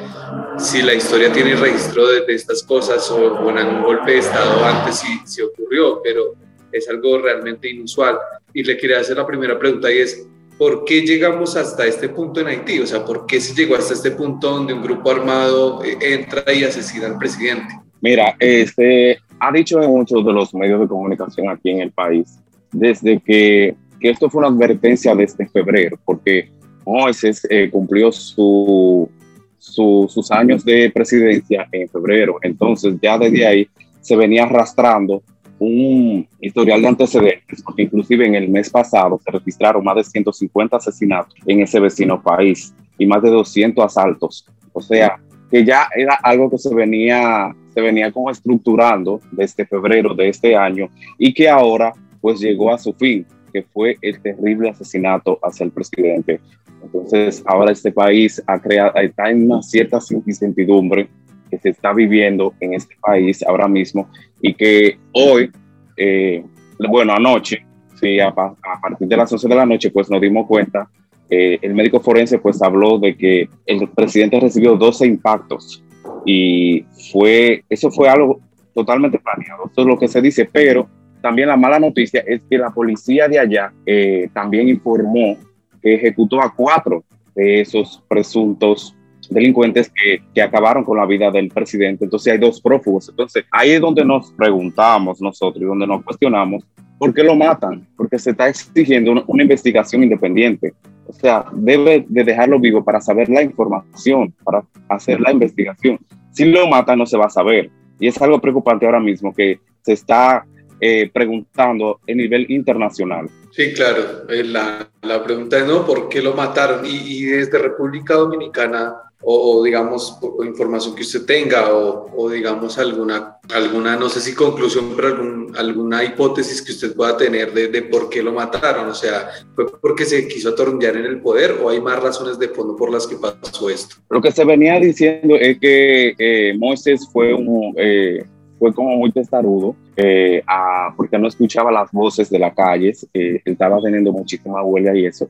si 0.57 0.81
la 0.81 0.93
historia 0.93 1.31
tiene 1.31 1.55
registro 1.55 2.07
de, 2.07 2.21
de 2.25 2.33
estas 2.33 2.63
cosas 2.63 3.09
o, 3.11 3.33
o, 3.33 3.49
en 3.49 3.57
algún 3.57 3.83
golpe 3.83 4.11
de 4.11 4.17
Estado 4.19 4.63
antes 4.63 4.99
si, 4.99 5.19
si 5.25 5.41
ocurrió, 5.41 6.01
pero 6.03 6.35
es 6.71 6.89
algo 6.89 7.19
realmente 7.19 7.69
inusual. 7.69 8.17
Y 8.53 8.63
le 8.63 8.77
quería 8.77 8.99
hacer 8.99 9.17
la 9.17 9.25
primera 9.25 9.57
pregunta 9.57 9.91
y 9.91 9.99
es, 9.99 10.27
¿por 10.57 10.85
qué 10.85 11.01
llegamos 11.01 11.55
hasta 11.55 11.85
este 11.85 12.09
punto 12.09 12.41
en 12.41 12.47
Haití? 12.47 12.79
O 12.79 12.87
sea, 12.87 13.03
¿por 13.03 13.25
qué 13.25 13.41
se 13.41 13.55
llegó 13.55 13.75
hasta 13.75 13.93
este 13.93 14.11
punto 14.11 14.51
donde 14.51 14.73
un 14.73 14.83
grupo 14.83 15.11
armado 15.11 15.83
eh, 15.83 15.97
entra 16.01 16.43
y 16.53 16.63
asesina 16.63 17.07
al 17.07 17.17
presidente? 17.17 17.79
Mira, 18.01 18.35
este, 18.39 19.17
ha 19.39 19.51
dicho 19.51 19.81
en 19.81 19.89
muchos 19.89 20.25
de 20.25 20.33
los 20.33 20.53
medios 20.53 20.81
de 20.81 20.87
comunicación 20.87 21.49
aquí 21.49 21.69
en 21.69 21.81
el 21.81 21.91
país, 21.91 22.37
desde 22.71 23.19
que, 23.19 23.75
que 23.99 24.09
esto 24.09 24.29
fue 24.29 24.39
una 24.39 24.49
advertencia 24.49 25.15
desde 25.15 25.47
febrero, 25.47 25.97
porque 26.03 26.49
Moisés 26.85 27.45
eh, 27.49 27.69
cumplió 27.69 28.11
su, 28.11 29.09
su, 29.57 30.07
sus 30.09 30.31
años 30.31 30.63
de 30.65 30.91
presidencia 30.91 31.67
en 31.71 31.87
febrero, 31.89 32.37
entonces 32.41 32.95
ya 33.01 33.17
desde 33.17 33.45
ahí 33.45 33.67
se 34.01 34.15
venía 34.15 34.43
arrastrando 34.43 35.23
un 35.59 36.27
historial 36.41 36.81
de 36.81 36.87
antecedentes, 36.89 37.61
porque 37.63 37.83
inclusive 37.83 38.25
en 38.25 38.35
el 38.35 38.49
mes 38.49 38.69
pasado 38.69 39.19
se 39.23 39.31
registraron 39.31 39.83
más 39.83 39.95
de 39.95 40.03
150 40.03 40.77
asesinatos 40.77 41.33
en 41.45 41.61
ese 41.61 41.79
vecino 41.79 42.21
país 42.21 42.73
y 42.97 43.05
más 43.05 43.21
de 43.21 43.29
200 43.29 43.85
asaltos. 43.85 44.45
O 44.73 44.81
sea, 44.81 45.19
que 45.49 45.63
ya 45.63 45.87
era 45.95 46.15
algo 46.15 46.49
que 46.49 46.57
se 46.57 46.73
venía, 46.73 47.55
se 47.73 47.81
venía 47.81 48.11
como 48.11 48.29
estructurando 48.29 49.21
desde 49.31 49.65
febrero 49.65 50.13
de 50.13 50.29
este 50.29 50.55
año 50.55 50.89
y 51.17 51.33
que 51.33 51.47
ahora 51.47 51.93
pues 52.19 52.39
llegó 52.39 52.73
a 52.73 52.77
su 52.77 52.93
fin, 52.93 53.25
que 53.51 53.63
fue 53.63 53.97
el 54.01 54.19
terrible 54.21 54.69
asesinato 54.69 55.39
hacia 55.43 55.65
el 55.65 55.71
presidente. 55.71 56.41
Entonces, 56.83 57.43
ahora 57.45 57.71
este 57.71 57.91
país 57.91 58.41
ha 58.45 58.59
creado, 58.59 58.93
está 58.95 59.29
en 59.29 59.49
una 59.49 59.61
cierta 59.63 59.99
incertidumbre 60.25 61.07
que 61.49 61.57
se 61.57 61.69
está 61.69 61.93
viviendo 61.93 62.53
en 62.59 62.73
este 62.73 62.95
país 63.01 63.43
ahora 63.43 63.67
mismo 63.67 64.09
y 64.41 64.53
que 64.53 64.97
hoy, 65.13 65.51
eh, 65.97 66.43
bueno, 66.89 67.13
anoche, 67.13 67.65
sí, 67.99 68.19
a, 68.19 68.27
a, 68.27 68.81
partir 68.81 69.07
de 69.07 69.17
las 69.17 69.31
11 69.31 69.47
de 69.47 69.55
la 69.55 69.65
noche, 69.65 69.91
pues 69.91 70.09
nos 70.09 70.19
dimos 70.19 70.47
cuenta, 70.47 70.89
eh, 71.29 71.59
el 71.61 71.73
médico 71.73 71.99
forense 71.99 72.37
pues 72.39 72.61
habló 72.61 72.99
de 72.99 73.15
que 73.15 73.49
el 73.65 73.87
presidente 73.89 74.39
recibió 74.39 74.75
12 74.75 75.07
impactos 75.07 75.83
y 76.25 76.85
fue, 77.11 77.63
eso 77.69 77.89
fue 77.91 78.09
algo 78.09 78.39
totalmente 78.73 79.19
planeado, 79.19 79.65
eso 79.71 79.81
es 79.81 79.87
lo 79.87 79.97
que 79.97 80.07
se 80.07 80.21
dice, 80.21 80.49
pero 80.51 80.87
también 81.21 81.47
la 81.47 81.57
mala 81.57 81.79
noticia 81.79 82.23
es 82.27 82.41
que 82.49 82.57
la 82.57 82.71
policía 82.71 83.27
de 83.27 83.39
allá 83.39 83.71
eh, 83.85 84.29
también 84.33 84.67
informó 84.67 85.37
que 85.83 85.95
ejecutó 85.95 86.41
a 86.41 86.55
cuatro 86.55 87.03
de 87.35 87.61
esos 87.61 88.01
presuntos 88.07 88.95
delincuentes 89.29 89.91
que, 89.93 90.21
que, 90.33 90.41
acabaron 90.41 90.83
con 90.83 90.97
la 90.97 91.05
vida 91.05 91.29
del 91.29 91.49
presidente. 91.49 92.05
Entonces 92.05 92.33
hay 92.33 92.39
dos 92.39 92.61
prófugos. 92.61 93.09
Entonces 93.09 93.45
ahí 93.51 93.71
es 93.71 93.81
donde 93.81 94.05
nos 94.05 94.31
preguntamos 94.31 95.21
nosotros 95.21 95.61
y 95.61 95.65
donde 95.65 95.87
nos 95.87 96.03
cuestionamos 96.03 96.63
por 96.97 97.13
qué 97.13 97.23
lo 97.23 97.35
matan, 97.35 97.85
porque 97.97 98.17
se 98.17 98.31
está 98.31 98.47
exigiendo 98.47 99.11
una, 99.11 99.23
una 99.27 99.43
investigación 99.43 100.03
independiente. 100.03 100.73
O 101.07 101.13
sea, 101.13 101.45
debe 101.51 102.05
de 102.07 102.23
dejarlo 102.23 102.59
vivo 102.59 102.83
para 102.83 103.01
saber 103.01 103.29
la 103.29 103.41
información, 103.41 104.33
para 104.43 104.63
hacer 104.89 105.19
la 105.19 105.31
investigación. 105.31 105.99
Si 106.31 106.45
lo 106.45 106.67
matan 106.67 106.99
no 106.99 107.05
se 107.05 107.17
va 107.17 107.25
a 107.25 107.29
saber. 107.29 107.69
Y 107.99 108.07
es 108.07 108.21
algo 108.21 108.39
preocupante 108.39 108.85
ahora 108.85 108.99
mismo 108.99 109.33
que 109.33 109.59
se 109.81 109.93
está 109.93 110.45
eh, 110.79 111.09
preguntando 111.11 111.99
a 112.07 112.13
nivel 112.13 112.49
internacional. 112.49 113.29
Sí, 113.51 113.73
claro. 113.73 114.27
Eh, 114.29 114.43
la, 114.43 114.89
la, 115.03 115.23
pregunta 115.23 115.59
es, 115.59 115.67
¿no? 115.67 115.85
¿Por 115.85 116.09
qué 116.09 116.21
lo 116.21 116.33
mataron? 116.33 116.85
Y, 116.85 116.89
y 116.89 117.25
desde 117.25 117.59
República 117.59 118.15
Dominicana, 118.15 118.95
o, 119.21 119.59
o 119.59 119.63
digamos, 119.63 120.17
o 120.21 120.43
información 120.43 120.95
que 120.95 121.03
usted 121.03 121.25
tenga, 121.25 121.73
o, 121.73 122.09
o, 122.15 122.29
digamos, 122.29 122.77
alguna, 122.77 123.37
alguna, 123.53 123.95
no 123.95 124.09
sé 124.09 124.19
si 124.19 124.33
conclusión, 124.33 124.93
pero 124.95 125.09
algún, 125.09 125.55
alguna 125.55 126.03
hipótesis 126.03 126.61
que 126.61 126.71
usted 126.73 126.95
pueda 126.95 127.15
tener 127.15 127.53
de, 127.53 127.67
de, 127.67 127.83
por 127.83 128.09
qué 128.09 128.21
lo 128.21 128.33
mataron. 128.33 128.89
O 128.89 128.93
sea, 128.93 129.29
¿fue 129.55 129.65
porque 129.79 130.05
se 130.05 130.27
quiso 130.27 130.49
atornillar 130.49 130.97
en 130.97 131.05
el 131.05 131.21
poder 131.21 131.57
o 131.63 131.69
hay 131.69 131.79
más 131.79 132.01
razones 132.01 132.37
de 132.37 132.49
fondo 132.49 132.75
por 132.75 132.91
las 132.91 133.07
que 133.07 133.15
pasó 133.15 133.69
esto? 133.69 133.95
Lo 134.09 134.21
que 134.21 134.31
se 134.31 134.43
venía 134.43 134.79
diciendo 134.79 135.35
es 135.35 135.59
que 135.59 136.15
eh, 136.17 136.55
Moisés 136.57 137.07
fue 137.11 137.33
un... 137.33 137.73
Eh, 137.77 138.25
fue 138.59 138.73
como 138.73 138.95
muy 138.95 139.11
testarudo, 139.11 139.75
eh, 139.95 140.41
a, 140.47 140.93
porque 140.95 141.17
no 141.17 141.27
escuchaba 141.27 141.71
las 141.71 141.91
voces 141.91 142.29
de 142.29 142.39
la 142.39 142.53
calle, 142.53 142.93
eh, 143.13 143.41
estaba 143.45 143.79
teniendo 143.81 144.11
muchísima 144.11 144.63
huelga 144.63 144.95
y 144.95 145.05
eso. 145.05 145.29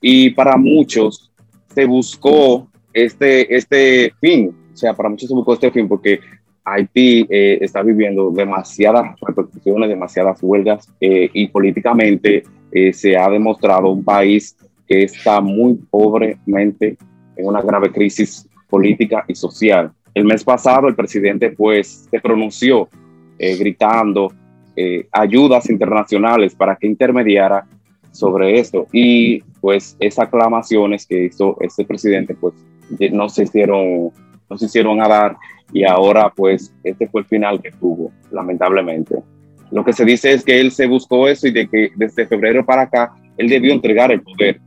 Y 0.00 0.30
para 0.30 0.56
muchos 0.56 1.30
se 1.74 1.84
buscó 1.84 2.68
este, 2.92 3.54
este 3.54 4.12
fin, 4.20 4.54
o 4.72 4.76
sea, 4.76 4.94
para 4.94 5.08
muchos 5.08 5.28
se 5.28 5.34
buscó 5.34 5.54
este 5.54 5.70
fin 5.70 5.88
porque 5.88 6.20
Haití 6.68 7.26
eh, 7.30 7.58
está 7.60 7.82
viviendo 7.82 8.30
demasiadas 8.30 9.18
repercusiones, 9.20 9.88
demasiadas 9.88 10.38
huelgas 10.42 10.92
eh, 11.00 11.30
y 11.32 11.48
políticamente 11.48 12.42
eh, 12.72 12.92
se 12.92 13.16
ha 13.16 13.28
demostrado 13.30 13.88
un 13.88 14.04
país 14.04 14.56
que 14.86 15.04
está 15.04 15.40
muy 15.40 15.74
pobremente 15.90 16.96
en 17.36 17.46
una 17.46 17.62
grave 17.62 17.90
crisis 17.90 18.48
política 18.68 19.24
y 19.28 19.34
social. 19.34 19.92
El 20.14 20.24
mes 20.24 20.44
pasado 20.44 20.88
el 20.88 20.94
presidente 20.94 21.50
pues 21.50 22.08
se 22.10 22.20
pronunció 22.20 22.88
eh, 23.38 23.56
gritando 23.56 24.32
eh, 24.76 25.06
ayudas 25.12 25.68
internacionales 25.70 26.54
para 26.54 26.76
que 26.76 26.86
intermediara 26.86 27.66
sobre 28.10 28.58
esto. 28.58 28.86
Y 28.92 29.40
pues 29.60 29.96
esas 30.00 30.26
aclamaciones 30.26 31.06
que 31.06 31.24
hizo 31.24 31.56
este 31.60 31.84
presidente 31.84 32.34
pues 32.34 32.54
no 33.12 33.28
se 33.28 33.44
hicieron 33.44 34.10
no 34.50 34.56
se 34.56 34.64
hicieron 34.64 35.02
a 35.02 35.08
dar 35.08 35.36
y 35.72 35.84
ahora 35.84 36.32
pues 36.34 36.72
este 36.82 37.06
fue 37.06 37.20
el 37.20 37.26
final 37.26 37.60
que 37.60 37.70
tuvo 37.72 38.10
lamentablemente. 38.30 39.16
Lo 39.70 39.84
que 39.84 39.92
se 39.92 40.04
dice 40.04 40.32
es 40.32 40.42
que 40.42 40.58
él 40.58 40.70
se 40.70 40.86
buscó 40.86 41.28
eso 41.28 41.46
y 41.46 41.50
de 41.50 41.68
que 41.68 41.90
desde 41.96 42.26
febrero 42.26 42.64
para 42.64 42.82
acá 42.82 43.12
él 43.36 43.48
debió 43.48 43.72
entregar 43.72 44.10
el 44.10 44.22
poder. 44.22 44.60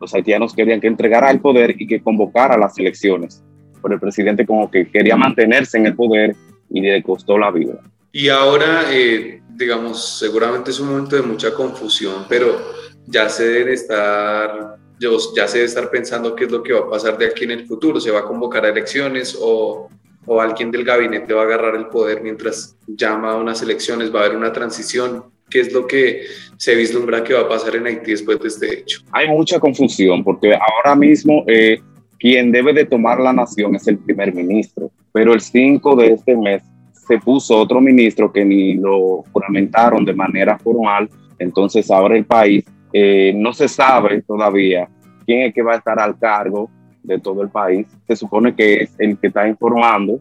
Los 0.00 0.12
haitianos 0.14 0.54
querían 0.54 0.80
que 0.80 0.88
entregara 0.88 1.30
el 1.30 1.40
poder 1.40 1.76
y 1.78 1.86
que 1.86 2.00
convocara 2.00 2.58
las 2.58 2.76
elecciones 2.78 3.44
pero 3.82 3.94
el 3.94 4.00
presidente 4.00 4.46
como 4.46 4.70
que 4.70 4.86
quería 4.86 5.16
mantenerse 5.16 5.78
en 5.78 5.86
el 5.86 5.94
poder 5.94 6.36
y 6.70 6.80
le 6.80 7.02
costó 7.02 7.38
la 7.38 7.50
vida. 7.50 7.80
Y 8.12 8.28
ahora, 8.28 8.86
eh, 8.90 9.40
digamos, 9.54 10.18
seguramente 10.18 10.70
es 10.70 10.80
un 10.80 10.88
momento 10.88 11.16
de 11.16 11.22
mucha 11.22 11.54
confusión, 11.54 12.24
pero 12.28 12.58
ya 13.06 13.28
se 13.28 13.46
debe 13.46 13.74
estar, 13.74 14.76
ya 14.98 15.46
se 15.46 15.58
debe 15.58 15.68
estar 15.68 15.90
pensando 15.90 16.34
qué 16.34 16.44
es 16.44 16.50
lo 16.50 16.62
que 16.62 16.72
va 16.72 16.80
a 16.80 16.90
pasar 16.90 17.16
de 17.18 17.26
aquí 17.26 17.44
en 17.44 17.52
el 17.52 17.66
futuro. 17.66 18.00
¿Se 18.00 18.10
va 18.10 18.20
a 18.20 18.24
convocar 18.24 18.64
a 18.64 18.70
elecciones 18.70 19.38
o, 19.40 19.88
o 20.26 20.40
alguien 20.40 20.70
del 20.70 20.84
gabinete 20.84 21.32
va 21.32 21.42
a 21.42 21.44
agarrar 21.44 21.76
el 21.76 21.86
poder 21.86 22.22
mientras 22.22 22.76
llama 22.86 23.32
a 23.32 23.36
unas 23.36 23.62
elecciones? 23.62 24.12
¿Va 24.14 24.22
a 24.22 24.24
haber 24.24 24.36
una 24.36 24.52
transición? 24.52 25.24
¿Qué 25.48 25.60
es 25.60 25.72
lo 25.72 25.86
que 25.86 26.26
se 26.56 26.74
vislumbra 26.74 27.22
que 27.22 27.34
va 27.34 27.40
a 27.40 27.48
pasar 27.48 27.76
en 27.76 27.86
Haití 27.86 28.12
después 28.12 28.40
de 28.40 28.48
este 28.48 28.80
hecho? 28.80 29.00
Hay 29.12 29.28
mucha 29.28 29.60
confusión 29.60 30.24
porque 30.24 30.54
ahora 30.54 30.96
mismo... 30.96 31.44
Eh, 31.46 31.80
quien 32.20 32.52
debe 32.52 32.74
de 32.74 32.84
tomar 32.84 33.18
la 33.18 33.32
nación 33.32 33.74
es 33.74 33.88
el 33.88 33.98
primer 33.98 34.34
ministro. 34.34 34.90
Pero 35.10 35.32
el 35.32 35.40
5 35.40 35.96
de 35.96 36.12
este 36.12 36.36
mes 36.36 36.62
se 37.10 37.18
puso 37.18 37.58
otro 37.58 37.80
ministro 37.80 38.30
que 38.30 38.44
ni 38.44 38.74
lo 38.74 39.24
juramentaron 39.32 40.04
de 40.04 40.14
manera 40.14 40.56
formal. 40.60 41.10
Entonces 41.40 41.90
ahora 41.90 42.16
el 42.16 42.24
país 42.24 42.64
eh, 42.92 43.32
no 43.34 43.52
se 43.52 43.66
sabe 43.66 44.22
todavía 44.22 44.88
quién 45.26 45.40
es 45.40 45.52
que 45.52 45.60
va 45.60 45.72
a 45.72 45.78
estar 45.78 45.98
al 45.98 46.16
cargo 46.16 46.70
de 47.02 47.18
todo 47.18 47.42
el 47.42 47.48
país. 47.48 47.88
Se 48.06 48.14
supone 48.14 48.54
que 48.54 48.84
es 48.84 48.94
el 48.98 49.18
que 49.18 49.26
está 49.26 49.48
informando 49.48 50.20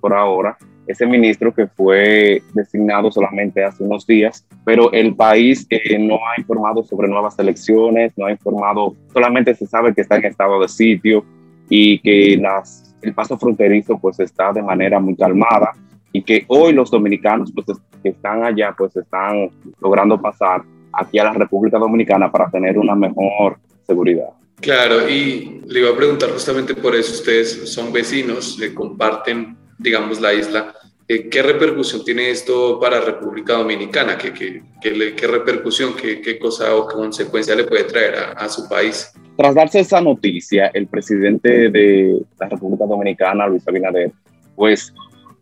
por 0.00 0.14
ahora, 0.14 0.56
ese 0.86 1.04
ministro 1.06 1.52
que 1.52 1.66
fue 1.66 2.42
designado 2.54 3.12
solamente 3.12 3.62
hace 3.62 3.84
unos 3.84 4.06
días, 4.06 4.46
pero 4.64 4.90
el 4.92 5.14
país 5.14 5.66
eh, 5.68 5.98
no 5.98 6.14
ha 6.14 6.40
informado 6.40 6.82
sobre 6.84 7.06
nuevas 7.06 7.38
elecciones, 7.38 8.14
no 8.16 8.24
ha 8.24 8.32
informado, 8.32 8.96
solamente 9.12 9.54
se 9.54 9.66
sabe 9.66 9.92
que 9.92 10.00
está 10.00 10.16
en 10.16 10.24
estado 10.24 10.58
de 10.58 10.68
sitio, 10.68 11.22
y 11.68 12.00
que 12.00 12.36
las, 12.36 12.94
el 13.02 13.14
paso 13.14 13.38
fronterizo 13.38 13.98
pues 13.98 14.18
está 14.20 14.52
de 14.52 14.62
manera 14.62 14.98
muy 14.98 15.14
calmada 15.14 15.72
y 16.12 16.22
que 16.22 16.44
hoy 16.48 16.72
los 16.72 16.90
dominicanos 16.90 17.52
pues, 17.52 17.78
que 18.02 18.10
están 18.10 18.44
allá 18.44 18.74
pues 18.76 18.96
están 18.96 19.50
logrando 19.80 20.20
pasar 20.20 20.62
aquí 20.92 21.18
a 21.18 21.24
la 21.24 21.32
República 21.32 21.78
Dominicana 21.78 22.30
para 22.30 22.50
tener 22.50 22.78
una 22.78 22.94
mejor 22.94 23.58
seguridad. 23.86 24.30
Claro, 24.60 25.08
y 25.08 25.62
le 25.66 25.80
iba 25.80 25.90
a 25.90 25.96
preguntar 25.96 26.30
justamente 26.30 26.74
por 26.74 26.94
eso, 26.94 27.12
ustedes 27.12 27.72
son 27.72 27.92
vecinos, 27.92 28.58
le 28.58 28.74
comparten, 28.74 29.56
digamos, 29.78 30.20
la 30.20 30.34
isla. 30.34 30.74
Eh, 31.08 31.28
¿Qué 31.28 31.42
repercusión 31.42 32.04
tiene 32.04 32.30
esto 32.30 32.78
para 32.78 33.00
República 33.00 33.54
Dominicana? 33.54 34.18
¿Qué, 34.18 34.32
qué, 34.32 34.62
qué, 34.80 35.14
qué 35.16 35.26
repercusión, 35.26 35.94
qué, 35.94 36.20
qué, 36.20 36.38
cosa 36.38 36.74
o 36.76 36.86
qué 36.86 36.94
consecuencia 36.94 37.54
le 37.54 37.64
puede 37.64 37.84
traer 37.84 38.14
a, 38.16 38.32
a 38.32 38.48
su 38.48 38.68
país? 38.68 39.12
tras 39.40 39.54
darse 39.54 39.80
esa 39.80 40.02
noticia, 40.02 40.70
el 40.74 40.86
presidente 40.86 41.70
de 41.70 42.20
la 42.38 42.46
República 42.46 42.84
Dominicana, 42.84 43.46
Luis 43.46 43.66
Abinader, 43.66 44.12
pues 44.54 44.92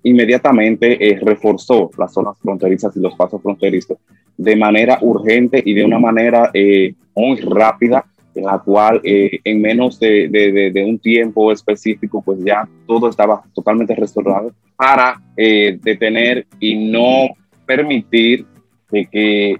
inmediatamente 0.02 1.08
eh, 1.08 1.18
reforzó 1.20 1.90
las 1.98 2.12
zonas 2.12 2.38
fronterizas 2.38 2.96
y 2.96 3.00
los 3.00 3.14
pasos 3.14 3.42
fronterizos 3.42 3.98
de 4.36 4.56
manera 4.56 4.98
urgente 5.00 5.62
y 5.64 5.74
de 5.74 5.84
una 5.84 5.98
manera 5.98 6.50
eh, 6.54 6.94
muy 7.14 7.40
rápida, 7.40 8.04
en 8.34 8.44
la 8.44 8.58
cual 8.60 9.00
eh, 9.02 9.40
en 9.42 9.60
menos 9.60 9.98
de, 9.98 10.28
de, 10.28 10.84
un 10.84 10.98
tiempo 11.00 11.50
específico, 11.50 12.22
pues 12.22 12.38
ya 12.44 12.68
todo 12.86 13.08
estaba 13.08 13.42
totalmente 13.52 13.94
restaurado 13.96 14.52
para 14.76 15.20
detener 15.36 16.46
y 16.60 16.90
no 16.90 17.30
permitir 17.66 18.46
de 18.92 19.06
que 19.06 19.56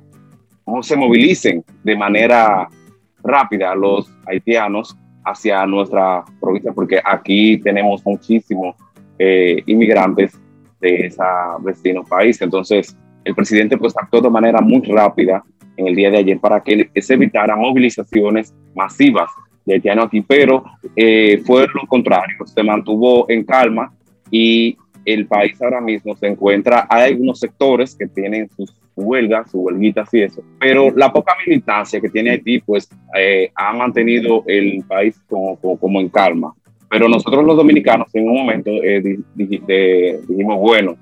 no 0.65 0.83
se 0.83 0.97
movilicen 0.97 1.65
de 1.83 1.97
manera 1.97 2.69
rápida 3.23 3.75
los 3.75 4.13
haitianos 4.27 4.97
hacia 5.25 5.67
nuestra 5.67 6.25
provincia, 6.41 6.73
porque 6.73 7.01
aquí 7.05 7.59
tenemos 7.59 8.05
muchísimos 8.05 8.77
eh, 9.19 9.63
inmigrantes 9.67 10.39
de 10.81 11.07
ese 11.07 11.23
vecino 11.61 12.05
país. 12.05 12.41
Entonces, 12.41 12.97
el 13.25 13.35
presidente 13.35 13.77
pues 13.77 13.95
actuó 13.97 14.21
de 14.21 14.31
manera 14.31 14.61
muy 14.61 14.83
rápida 14.83 15.43
en 15.77 15.87
el 15.87 15.95
día 15.95 16.11
de 16.11 16.19
ayer 16.19 16.41
para 16.41 16.63
que 16.63 16.91
se 17.01 17.15
evitaran 17.15 17.59
movilizaciones 17.59 18.55
masivas 18.75 19.31
de 19.65 19.75
haitianos 19.75 20.07
aquí, 20.07 20.23
pero 20.23 20.65
eh, 20.97 21.43
fue 21.45 21.67
lo 21.73 21.87
contrario, 21.87 22.37
se 22.47 22.63
mantuvo 22.63 23.27
en 23.29 23.45
calma 23.45 23.93
y 24.31 24.77
el 25.05 25.27
país 25.27 25.61
ahora 25.63 25.81
mismo 25.81 26.17
se 26.17 26.27
encuentra, 26.27 26.87
hay 26.89 27.13
algunos 27.13 27.39
sectores 27.39 27.95
que 27.95 28.07
tienen 28.07 28.49
sus 28.51 28.75
huelgas, 28.97 29.51
sus 29.51 29.61
huelguitas 29.63 30.13
y 30.13 30.23
eso, 30.23 30.43
pero 30.59 30.91
la 30.95 31.13
poca 31.13 31.37
militancia 31.47 32.01
que 32.01 32.09
tiene 32.09 32.31
Haití, 32.31 32.61
pues 32.61 32.89
eh, 33.17 33.51
ha 33.55 33.73
mantenido 33.73 34.43
el 34.47 34.83
país 34.85 35.21
como, 35.29 35.57
como, 35.57 36.01
en 36.01 36.09
calma. 36.09 36.55
Pero 36.91 37.09
nosotros 37.09 37.45
los 37.45 37.57
dominicanos 37.57 38.09
en 38.15 38.29
un 38.29 38.35
momento 38.35 38.71
eh, 38.71 39.19
dijimos, 40.27 40.59
bueno, 40.59 40.97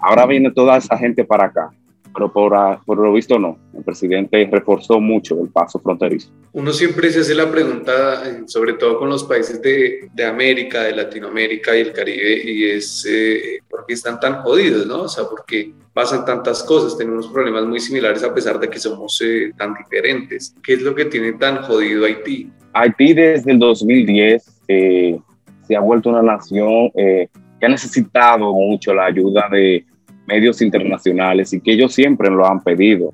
ahora 0.00 0.26
viene 0.26 0.50
toda 0.50 0.76
esa 0.76 0.96
gente 0.96 1.24
para 1.24 1.46
acá 1.46 1.70
pero 2.12 2.32
por, 2.32 2.52
por, 2.84 2.98
lo 2.98 3.12
visto 3.12 3.38
no. 3.38 3.58
El 3.76 3.84
presidente 3.84 4.48
reforzó 4.50 5.00
mucho 5.00 5.40
el 5.40 5.48
paso 5.48 5.78
fronterizo. 5.78 6.30
Uno 6.52 6.72
siempre 6.72 7.10
se 7.10 7.20
hace 7.20 7.34
la 7.34 7.50
pregunta, 7.50 8.28
eh, 8.28 8.42
sobre 8.46 8.74
todo 8.74 8.98
con 8.98 9.08
los 9.08 9.24
países 9.24 9.60
de, 9.62 10.08
de 10.12 10.24
América, 10.24 10.82
de 10.82 10.94
Latinoamérica 10.94 11.76
y 11.76 11.80
el 11.80 11.92
Caribe, 11.92 12.42
y 12.44 12.64
es 12.64 13.06
eh, 13.08 13.60
por 13.68 13.86
qué 13.86 13.94
están 13.94 14.18
tan 14.18 14.42
jodidos, 14.42 14.86
¿no? 14.86 15.02
O 15.02 15.08
sea, 15.08 15.24
por 15.24 15.44
qué 15.44 15.72
pasan 15.92 16.24
tantas 16.24 16.62
cosas, 16.62 16.96
tenemos 16.96 17.28
problemas 17.28 17.64
muy 17.64 17.80
similares 17.80 18.22
a 18.22 18.34
pesar 18.34 18.58
de 18.58 18.68
que 18.68 18.78
somos 18.78 19.20
eh, 19.24 19.52
tan 19.56 19.74
diferentes. 19.74 20.54
¿Qué 20.62 20.74
es 20.74 20.82
lo 20.82 20.94
que 20.94 21.04
tiene 21.04 21.32
tan 21.34 21.62
jodido 21.62 22.04
Haití? 22.04 22.50
Haití 22.72 23.14
desde 23.14 23.52
el 23.52 23.58
2010 23.58 24.62
se 24.66 25.76
ha 25.76 25.80
vuelto 25.80 26.10
una 26.10 26.22
nación 26.22 26.90
que 26.94 27.28
ha 27.66 27.68
necesitado 27.68 28.52
mucho 28.52 28.94
la 28.94 29.06
ayuda 29.06 29.48
de 29.50 29.84
medios 30.26 30.62
internacionales 30.62 31.52
y 31.52 31.60
que 31.60 31.72
ellos 31.72 31.92
siempre 31.92 32.30
lo 32.30 32.46
han 32.46 32.60
pedido 32.62 33.12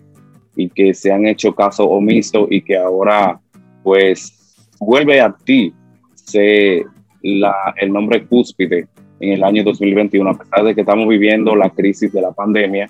y 0.55 0.69
que 0.69 0.95
se 0.95 1.13
han 1.13 1.27
hecho 1.27 1.55
caso 1.55 1.85
omiso 1.85 2.47
y 2.51 2.63
que 2.63 2.77
ahora 2.77 3.41
pues 3.83 4.67
vuelve 4.81 5.21
a 5.21 5.35
ti 5.45 5.73
se, 6.15 6.85
la, 7.23 7.75
el 7.77 7.93
nombre 7.93 8.27
cúspide 8.27 8.89
en 9.21 9.33
el 9.33 9.45
año 9.45 9.65
2021, 9.65 10.31
a 10.31 10.39
pesar 10.39 10.65
de 10.65 10.75
que 10.75 10.83
estamos 10.83 11.09
viviendo 11.09 11.57
la 11.57 11.71
crisis 11.71 12.13
de 12.13 12.21
la 12.21 12.33
pandemia 12.33 12.87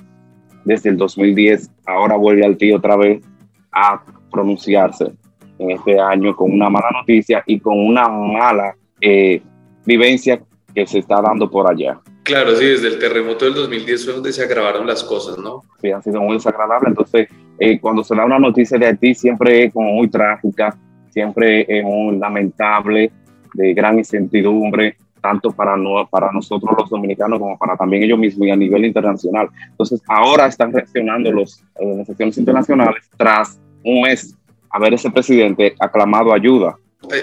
desde 0.65 0.91
el 0.91 0.97
2010, 0.97 1.71
ahora 1.87 2.17
vuelve 2.17 2.45
al 2.45 2.57
ti 2.57 2.73
otra 2.73 2.97
vez 2.97 3.23
a 3.71 4.03
pronunciarse 4.31 5.13
en 5.59 5.71
este 5.71 5.99
año 5.99 6.35
con 6.35 6.53
una 6.53 6.69
mala 6.69 6.91
noticia 6.93 7.43
y 7.47 7.61
con 7.61 7.79
una 7.79 8.09
mala 8.09 8.75
eh, 9.01 9.41
vivencia 9.85 10.41
que 10.75 10.87
se 10.87 10.99
está 10.99 11.21
dando 11.23 11.51
por 11.51 11.71
allá. 11.71 12.01
Claro, 12.23 12.57
sí, 12.57 12.65
desde 12.65 12.89
el 12.89 12.99
terremoto 12.99 13.45
del 13.45 13.55
2010 13.55 14.05
fue 14.05 14.15
donde 14.15 14.33
se 14.33 14.43
agravaron 14.43 14.87
las 14.87 15.05
cosas, 15.05 15.39
¿no? 15.39 15.63
Sí, 15.81 15.91
ha 15.93 16.03
sido 16.03 16.21
muy 16.21 16.35
desagradable. 16.35 16.89
Entonces, 16.89 17.29
eh, 17.59 17.79
cuando 17.79 18.03
se 18.03 18.17
da 18.17 18.25
una 18.25 18.39
noticia 18.39 18.77
de 18.79 18.87
Haití, 18.87 19.15
siempre 19.15 19.65
es 19.65 19.73
como 19.73 19.93
muy 19.93 20.09
trágica, 20.09 20.77
siempre 21.11 21.65
es 21.69 21.85
muy 21.85 22.19
lamentable, 22.19 23.13
de 23.55 23.75
gran 23.75 23.99
incertidumbre, 23.99 24.97
tanto 25.21 25.53
para, 25.53 25.77
no, 25.77 26.07
para 26.09 26.31
nosotros 26.33 26.75
los 26.77 26.91
dominicanos 26.91 27.39
como 27.39 27.57
para 27.57 27.77
también 27.77 28.03
ellos 28.03 28.19
mismos 28.19 28.49
y 28.49 28.51
a 28.51 28.57
nivel 28.57 28.85
internacional. 28.85 29.49
Entonces, 29.71 30.03
ahora 30.09 30.47
están 30.47 30.73
reaccionando 30.73 31.33
las 31.33 31.65
organizaciones 31.75 32.39
internacionales 32.39 33.09
tras 33.17 33.59
un 33.85 34.03
mes 34.03 34.37
haber 34.71 34.95
ese 34.95 35.11
presidente 35.11 35.75
aclamado 35.79 36.33
ayuda. 36.33 36.77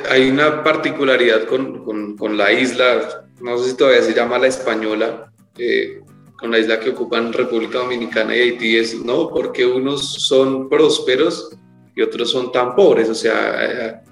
Hay 0.09 0.29
una 0.29 0.63
particularidad 0.63 1.45
con, 1.45 1.83
con, 1.83 2.15
con 2.15 2.37
la 2.37 2.51
isla, 2.51 3.25
no 3.41 3.57
sé 3.57 3.71
si 3.71 3.77
todavía 3.77 4.01
se 4.01 4.13
llama 4.13 4.37
la 4.37 4.47
española, 4.47 5.31
eh, 5.57 5.99
con 6.43 6.51
la 6.51 6.59
isla 6.59 6.79
que 6.79 6.89
ocupan 6.89 7.31
República 7.31 7.79
Dominicana 7.79 8.35
y 8.35 8.39
Haití, 8.39 8.77
es, 8.77 9.03
¿no? 9.03 9.29
Porque 9.29 9.65
unos 9.65 10.25
son 10.25 10.67
prósperos 10.67 11.57
y 11.95 12.01
otros 12.01 12.31
son 12.31 12.51
tan 12.51 12.75
pobres, 12.75 13.09
o 13.09 13.15
sea, 13.15 14.03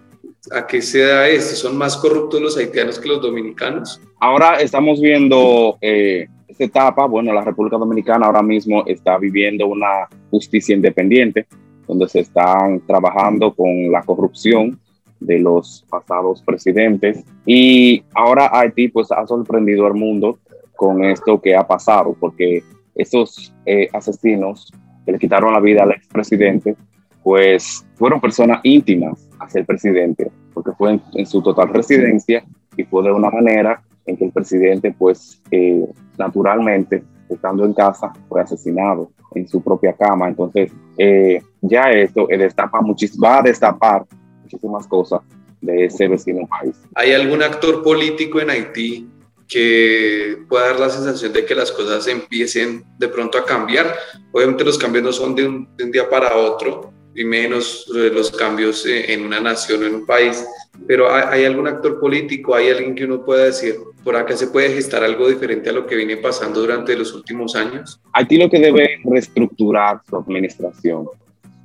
¿a, 0.51 0.67
qué 0.67 0.81
se 0.81 0.99
da 0.99 1.27
esto? 1.27 1.55
¿Son 1.55 1.77
más 1.77 1.97
corruptos 1.97 2.41
los 2.41 2.57
haitianos 2.57 2.99
que 2.99 3.09
los 3.09 3.21
dominicanos? 3.21 3.99
Ahora 4.19 4.61
estamos 4.61 5.01
viendo 5.01 5.77
eh, 5.81 6.27
esta 6.47 6.63
etapa, 6.63 7.05
bueno, 7.05 7.33
la 7.33 7.43
República 7.43 7.77
Dominicana 7.77 8.27
ahora 8.27 8.43
mismo 8.43 8.85
está 8.85 9.17
viviendo 9.17 9.67
una 9.67 10.07
justicia 10.29 10.75
independiente, 10.75 11.47
donde 11.91 12.07
se 12.07 12.21
están 12.21 12.79
trabajando 12.87 13.53
con 13.53 13.91
la 13.91 14.01
corrupción 14.01 14.79
de 15.19 15.39
los 15.39 15.85
pasados 15.89 16.41
presidentes. 16.41 17.25
Y 17.45 18.01
ahora 18.15 18.49
Haití 18.49 18.87
pues 18.87 19.11
ha 19.11 19.27
sorprendido 19.27 19.85
al 19.85 19.93
mundo 19.93 20.39
con 20.77 21.03
esto 21.03 21.41
que 21.41 21.53
ha 21.53 21.67
pasado, 21.67 22.15
porque 22.17 22.63
esos 22.95 23.53
eh, 23.65 23.89
asesinos 23.91 24.71
que 25.05 25.11
le 25.11 25.19
quitaron 25.19 25.51
la 25.51 25.59
vida 25.59 25.83
al 25.83 25.91
expresidente, 25.91 26.77
pues 27.23 27.85
fueron 27.95 28.21
personas 28.21 28.61
íntimas 28.63 29.27
hacia 29.41 29.59
el 29.59 29.65
presidente, 29.65 30.31
porque 30.53 30.71
fue 30.71 30.97
en, 31.13 31.25
su 31.25 31.41
total 31.41 31.73
residencia 31.73 32.45
y 32.77 32.85
fue 32.85 33.03
de 33.03 33.11
una 33.11 33.29
manera 33.29 33.83
en 34.05 34.15
que 34.15 34.23
el 34.23 34.31
presidente 34.31 34.95
pues 34.97 35.41
eh, 35.51 35.85
naturalmente 36.17 37.03
estando 37.31 37.65
en 37.65 37.73
casa 37.73 38.11
fue 38.27 38.41
asesinado 38.41 39.11
en 39.33 39.47
su 39.47 39.61
propia 39.61 39.93
cama. 39.93 40.27
Entonces 40.27 40.71
eh, 40.97 41.41
ya 41.61 41.91
esto 41.91 42.27
destapa 42.27 42.79
va 42.81 43.39
a 43.39 43.41
destapar 43.41 44.05
muchísimas 44.41 44.87
cosas 44.87 45.21
de 45.61 45.85
ese 45.85 46.07
vecino 46.07 46.47
país. 46.47 46.75
¿Hay 46.95 47.13
algún 47.13 47.41
actor 47.43 47.83
político 47.83 48.39
en 48.39 48.49
Haití 48.49 49.09
que 49.47 50.37
pueda 50.49 50.67
dar 50.67 50.79
la 50.79 50.89
sensación 50.89 51.33
de 51.33 51.45
que 51.45 51.53
las 51.53 51.71
cosas 51.71 52.07
empiecen 52.07 52.83
de 52.97 53.07
pronto 53.07 53.37
a 53.37 53.45
cambiar? 53.45 53.93
Obviamente 54.31 54.63
los 54.63 54.77
cambios 54.77 55.03
no 55.03 55.11
son 55.11 55.35
de 55.35 55.47
un, 55.47 55.67
día 55.91 56.09
para 56.09 56.35
otro, 56.35 56.91
y 57.13 57.25
menos 57.25 57.85
los 57.89 58.31
cambios 58.31 58.85
en 58.85 59.25
una 59.25 59.39
nación 59.39 59.83
o 59.83 59.87
en 59.87 59.95
un 59.95 60.05
país, 60.05 60.45
pero 60.87 61.13
¿hay, 61.13 61.45
algún 61.45 61.67
actor 61.67 61.99
político, 61.99 62.55
hay 62.55 62.69
alguien 62.69 62.95
que 62.95 63.05
uno 63.05 63.23
pueda 63.23 63.45
decir, 63.45 63.75
por 64.03 64.15
acá 64.15 64.35
se 64.35 64.47
puede 64.47 64.73
gestar 64.73 65.03
algo 65.03 65.27
diferente 65.27 65.69
a 65.69 65.73
lo 65.73 65.85
que 65.85 65.95
viene 65.95 66.17
pasando 66.17 66.61
durante 66.61 66.95
los 66.95 67.13
últimos 67.13 67.55
años? 67.55 67.99
Haití 68.13 68.37
lo 68.37 68.49
que 68.49 68.59
debe 68.59 68.99
reestructurar 69.03 70.01
su 70.09 70.15
administración, 70.15 71.07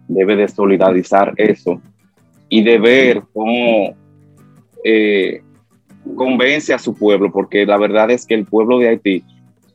debe 0.09 0.37
de 0.37 0.49
solidarizar 0.49 1.33
eso 1.37 1.81
y 2.49 2.63
de 2.63 2.79
ver 2.79 3.23
cómo 3.33 3.97
eh, 4.85 5.43
convence 6.17 6.75
a 6.75 6.79
su 6.79 6.95
pueblo, 6.95 7.33
porque 7.33 7.65
la 7.65 7.79
verdad 7.79 8.11
es 8.11 8.27
que 8.27 8.35
el 8.35 8.47
pueblo 8.47 8.79
de 8.79 8.89
Haití 8.89 9.25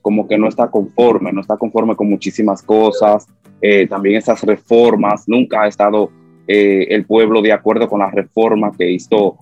como 0.01 0.27
que 0.27 0.37
no 0.37 0.47
está 0.47 0.69
conforme, 0.69 1.31
no 1.31 1.41
está 1.41 1.57
conforme 1.57 1.95
con 1.95 2.09
muchísimas 2.09 2.61
cosas, 2.61 3.27
eh, 3.61 3.87
también 3.87 4.17
esas 4.17 4.41
reformas, 4.43 5.27
nunca 5.27 5.63
ha 5.63 5.67
estado 5.67 6.11
eh, 6.47 6.87
el 6.89 7.05
pueblo 7.05 7.41
de 7.41 7.53
acuerdo 7.53 7.87
con 7.87 7.99
las 7.99 8.13
reformas 8.13 8.75
que 8.77 8.89
hizo 8.89 9.37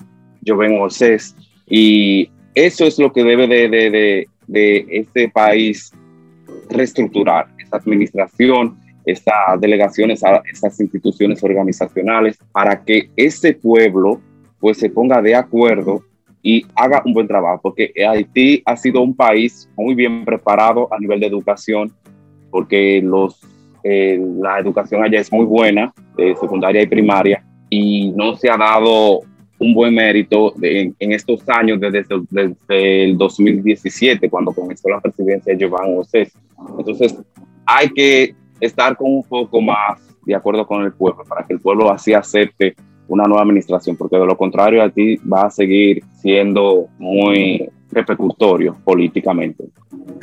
Joven 0.45 0.77
Moisés, 0.77 1.35
y 1.67 2.29
eso 2.53 2.85
es 2.85 2.99
lo 2.99 3.11
que 3.11 3.23
debe 3.23 3.47
de, 3.47 3.69
de, 3.69 4.27
de 4.47 4.85
este 4.89 5.29
país 5.29 5.93
reestructurar, 6.69 7.47
esa 7.57 7.77
administración, 7.77 8.77
estas 9.05 9.59
delegaciones, 9.59 10.23
a 10.23 10.41
estas 10.51 10.79
instituciones 10.79 11.43
organizacionales, 11.43 12.37
para 12.51 12.83
que 12.83 13.09
ese 13.15 13.53
pueblo 13.53 14.21
pues 14.59 14.77
se 14.77 14.89
ponga 14.89 15.21
de 15.21 15.35
acuerdo 15.35 16.03
y 16.41 16.65
haga 16.75 17.01
un 17.05 17.13
buen 17.13 17.27
trabajo, 17.27 17.59
porque 17.61 17.91
Haití 18.07 18.61
ha 18.65 18.75
sido 18.75 19.01
un 19.01 19.15
país 19.15 19.69
muy 19.75 19.95
bien 19.95 20.25
preparado 20.25 20.87
a 20.93 20.99
nivel 20.99 21.19
de 21.19 21.27
educación, 21.27 21.91
porque 22.49 23.01
los, 23.03 23.39
eh, 23.83 24.19
la 24.39 24.59
educación 24.59 25.03
allá 25.03 25.19
es 25.19 25.31
muy 25.31 25.45
buena, 25.45 25.93
de 26.17 26.35
secundaria 26.35 26.81
y 26.81 26.87
primaria, 26.87 27.43
y 27.69 28.11
no 28.11 28.35
se 28.35 28.49
ha 28.49 28.57
dado 28.57 29.21
un 29.59 29.73
buen 29.73 29.93
mérito 29.93 30.53
en, 30.61 30.95
estos 30.99 31.47
años 31.49 31.79
desde, 31.79 32.05
desde, 32.29 33.03
el 33.03 33.17
2017, 33.17 34.29
cuando 34.29 34.53
comenzó 34.53 34.89
la 34.89 35.01
presidencia 35.01 35.53
de 35.53 35.59
Giovanni 35.59 35.95
José. 35.95 36.31
Entonces, 36.77 37.17
hay 37.65 37.89
que 37.89 38.35
estar 38.59 38.95
con 38.95 39.13
un 39.13 39.23
poco 39.23 39.61
más 39.61 39.99
de 40.25 40.35
acuerdo 40.35 40.65
con 40.65 40.83
el 40.83 40.93
pueblo, 40.93 41.23
para 41.27 41.45
que 41.45 41.53
el 41.53 41.59
pueblo 41.59 41.91
así 41.91 42.13
acepte 42.13 42.75
una 43.07 43.23
nueva 43.25 43.41
administración, 43.41 43.97
porque 43.97 44.17
de 44.17 44.25
lo 44.25 44.37
contrario 44.37 44.83
a 44.83 44.89
ti 44.89 45.17
va 45.17 45.43
a 45.43 45.49
seguir 45.49 46.03
siendo 46.21 46.87
muy 46.99 47.69
repercutorio 47.91 48.77
políticamente. 48.83 49.65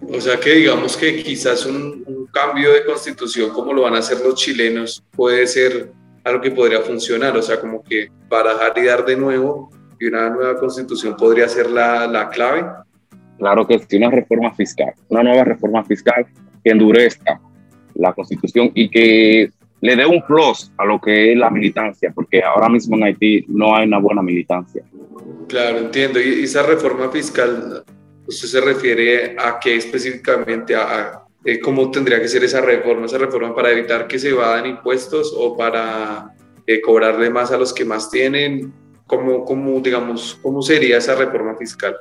O 0.09 0.21
sea 0.21 0.39
que 0.39 0.55
digamos 0.55 0.97
que 0.97 1.23
quizás 1.23 1.67
un, 1.67 2.05
un, 2.07 2.27
cambio 2.27 2.73
de 2.73 2.85
constitución 2.85 3.51
como 3.51 3.73
lo 3.73 3.83
van 3.83 3.95
a 3.95 3.99
hacer 3.99 4.19
los 4.21 4.35
chilenos 4.35 5.03
puede 5.13 5.47
ser 5.47 5.91
algo 6.23 6.41
que 6.41 6.51
podría 6.51 6.81
funcionar, 6.81 7.37
o 7.37 7.43
sea, 7.43 7.61
como 7.61 7.83
que 7.83 8.09
barajar 8.29 8.73
y 8.77 8.85
dar 8.85 9.05
de 9.05 9.17
nuevo 9.17 9.71
y 9.99 10.07
una 10.07 10.29
nueva 10.29 10.59
constitución 10.59 11.17
podría 11.17 11.49
ser 11.49 11.71
la, 11.71 12.07
la 12.07 12.29
clave. 12.29 12.65
Claro 13.39 13.67
que 13.67 13.79
sí, 13.79 13.97
una 13.97 14.11
reforma 14.11 14.53
fiscal, 14.55 14.93
una 15.09 15.23
nueva 15.23 15.45
reforma 15.45 15.85
fiscal 15.85 16.27
que 16.65 16.71
endurezca 16.71 17.41
la 17.95 18.13
constitución 18.13 18.71
y 18.75 18.89
que 18.89 19.51
le 19.81 19.97
dé 19.97 20.07
un 20.07 20.23
plus 20.23 20.73
a 20.79 20.85
lo 20.85 21.01
que 21.01 21.33
es 21.33 21.39
la 21.39 21.51
militancia, 21.51 22.13
porque 22.15 22.43
ahora 22.43 22.69
mismo 22.69 22.97
en 22.97 23.05
Haití 23.05 23.45
no 23.49 23.75
hay 23.77 23.87
una 23.87 23.99
buena 23.99 24.23
militancia. 24.23 24.83
Claro, 25.49 25.79
entiendo. 25.79 26.21
¿Y 26.21 26.45
esa 26.45 26.63
reforma 26.63 27.11
fiscal, 27.11 27.85
usted 28.27 28.49
se 28.49 28.61
refiere 28.61 29.37
a 29.39 29.59
qué 29.61 29.77
específicamente? 29.77 30.75
¿A, 30.75 31.23
eh, 31.45 31.61
cómo 31.61 31.91
tendría 31.91 32.21
que 32.21 32.29
ser 32.29 32.43
esa 32.45 32.61
reforma? 32.61 33.07
¿Esa 33.07 33.19
reforma 33.19 33.55
para 33.55 33.71
evitar 33.71 34.07
que 34.09 34.19
se 34.19 34.31
evadan 34.31 34.67
impuestos 34.67 35.35
o 35.37 35.57
para 35.57 36.35
eh, 36.67 36.81
cobrarle 36.81 37.31
más 37.31 37.53
a 37.53 37.59
los 37.59 37.73
que 37.73 37.85
más 37.85 38.11
tienen? 38.11 38.73
¿Cómo, 39.07 39.45
cómo, 39.45 39.79
digamos, 39.81 40.37
¿Cómo 40.43 40.63
sería 40.63 40.99
esa 40.99 41.15
reforma 41.15 41.55
fiscal? 41.55 41.95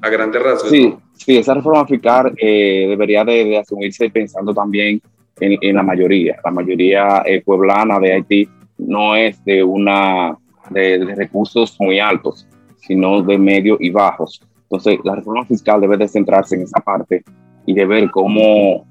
A 0.00 0.08
grandes 0.08 0.42
rasgos. 0.42 0.70
Sí, 0.70 0.96
sí 1.14 1.36
esa 1.36 1.54
reforma 1.54 1.86
fiscal 1.86 2.34
eh, 2.36 2.86
debería 2.88 3.24
de, 3.24 3.58
asumirse 3.58 4.10
pensando 4.10 4.52
también 4.52 5.00
en, 5.38 5.76
la 5.76 5.82
mayoría. 5.84 6.36
La 6.44 6.50
mayoría 6.50 7.22
eh, 7.24 7.40
pueblana 7.44 8.00
de 8.00 8.12
Haití 8.12 8.48
no 8.78 9.14
es 9.14 9.44
de, 9.44 9.62
una, 9.62 10.36
de 10.70 11.14
recursos 11.16 11.76
muy 11.78 12.00
altos 12.00 12.46
sino 12.86 13.22
de 13.22 13.38
medios 13.38 13.78
y 13.80 13.90
bajos. 13.90 14.40
Entonces, 14.62 14.98
la 15.04 15.16
reforma 15.16 15.44
fiscal 15.44 15.80
debe 15.80 15.96
de 15.96 16.08
centrarse 16.08 16.56
en 16.56 16.62
esa 16.62 16.80
parte 16.80 17.24
y 17.66 17.74
de 17.74 17.84
ver 17.84 18.10
cómo, 18.10 18.86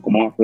cómo 0.00 0.34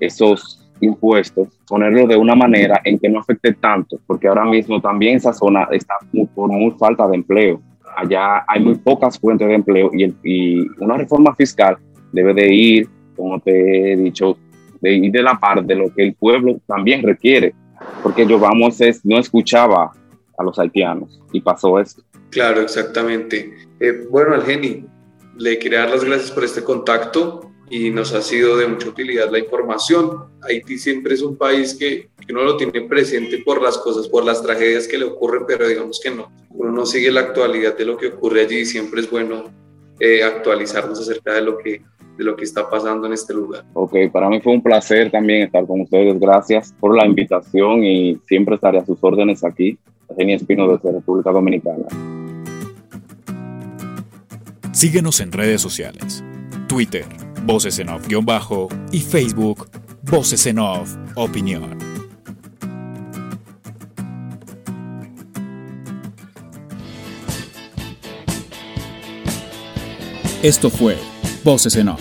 esos 0.00 0.60
impuestos, 0.80 1.48
ponerlo 1.68 2.06
de 2.06 2.16
una 2.16 2.34
manera 2.34 2.80
en 2.84 2.98
que 2.98 3.08
no 3.08 3.20
afecte 3.20 3.52
tanto, 3.54 4.00
porque 4.06 4.28
ahora 4.28 4.44
mismo 4.44 4.80
también 4.80 5.16
esa 5.16 5.32
zona 5.32 5.68
está 5.70 5.94
muy, 6.12 6.26
por 6.26 6.50
muy 6.50 6.70
falta 6.72 7.06
de 7.08 7.16
empleo. 7.16 7.60
Allá 7.96 8.44
hay 8.46 8.62
muy 8.62 8.76
pocas 8.76 9.18
fuentes 9.18 9.46
de 9.46 9.54
empleo 9.54 9.90
y, 9.92 10.66
una 10.82 10.96
reforma 10.96 11.34
fiscal 11.34 11.76
debe 12.12 12.34
de 12.34 12.52
ir, 12.52 12.88
como 13.16 13.38
te 13.40 13.92
he 13.92 13.96
dicho, 13.96 14.36
de 14.80 14.94
ir 14.94 15.12
de 15.12 15.22
la 15.22 15.38
parte 15.38 15.62
de 15.62 15.74
lo 15.74 15.94
que 15.94 16.02
el 16.02 16.14
pueblo 16.14 16.58
también 16.66 17.02
requiere, 17.02 17.54
porque 18.02 18.26
yo 18.26 18.38
vamos 18.38 18.80
es, 18.80 19.04
no 19.04 19.18
escuchaba 19.18 19.92
a 20.38 20.42
los 20.42 20.58
haitianos 20.58 21.20
y 21.32 21.40
pasó 21.40 21.78
esto. 21.78 22.02
Claro, 22.30 22.60
exactamente. 22.60 23.54
Eh, 23.80 24.06
bueno, 24.08 24.34
Algeni, 24.34 24.86
le 25.36 25.58
quería 25.58 25.80
dar 25.80 25.90
las 25.90 26.04
gracias 26.04 26.30
por 26.30 26.44
este 26.44 26.62
contacto 26.62 27.50
y 27.70 27.90
nos 27.90 28.12
ha 28.12 28.22
sido 28.22 28.56
de 28.56 28.66
mucha 28.66 28.88
utilidad 28.88 29.30
la 29.30 29.38
información. 29.38 30.24
Haití 30.42 30.78
siempre 30.78 31.14
es 31.14 31.22
un 31.22 31.36
país 31.36 31.74
que, 31.74 32.10
que 32.26 32.32
uno 32.32 32.44
lo 32.44 32.56
tiene 32.56 32.82
presente 32.82 33.38
por 33.38 33.62
las 33.62 33.78
cosas, 33.78 34.08
por 34.08 34.24
las 34.24 34.42
tragedias 34.42 34.86
que 34.86 34.98
le 34.98 35.04
ocurren, 35.04 35.44
pero 35.46 35.66
digamos 35.66 36.00
que 36.02 36.10
no. 36.10 36.32
Uno 36.50 36.72
no 36.72 36.86
sigue 36.86 37.10
la 37.10 37.20
actualidad 37.20 37.76
de 37.76 37.84
lo 37.84 37.96
que 37.96 38.08
ocurre 38.08 38.42
allí 38.42 38.58
y 38.58 38.66
siempre 38.66 39.00
es 39.00 39.10
bueno 39.10 39.52
eh, 40.00 40.24
actualizarnos 40.24 40.98
acerca 41.00 41.34
de 41.34 41.42
lo 41.42 41.58
que 41.58 41.82
de 42.20 42.24
lo 42.24 42.36
que 42.36 42.44
está 42.44 42.68
pasando 42.68 43.06
en 43.06 43.14
este 43.14 43.32
lugar. 43.32 43.64
Ok, 43.72 43.94
para 44.12 44.28
mí 44.28 44.42
fue 44.42 44.52
un 44.52 44.62
placer 44.62 45.10
también 45.10 45.42
estar 45.42 45.66
con 45.66 45.80
ustedes. 45.80 46.20
Gracias 46.20 46.74
por 46.78 46.94
la 46.94 47.06
invitación 47.06 47.82
y 47.82 48.20
siempre 48.28 48.56
estaré 48.56 48.78
a 48.78 48.84
sus 48.84 48.98
órdenes 49.00 49.42
aquí. 49.42 49.78
Eugenia 50.10 50.36
Espino 50.36 50.68
desde 50.68 50.92
República 50.92 51.30
Dominicana. 51.30 51.86
Síguenos 54.72 55.20
en 55.20 55.32
redes 55.32 55.62
sociales. 55.62 56.22
Twitter, 56.68 57.06
Voces 57.44 57.78
en 57.78 57.88
Off-Bajo 57.88 58.68
y 58.92 59.00
Facebook, 59.00 59.68
Voces 60.02 60.46
en 60.46 60.58
Off 60.58 60.94
Opinión. 61.16 61.89
Esto 70.42 70.70
fue 70.70 70.96
Voces 71.44 71.76
en 71.76 71.90
Off. 71.90 72.00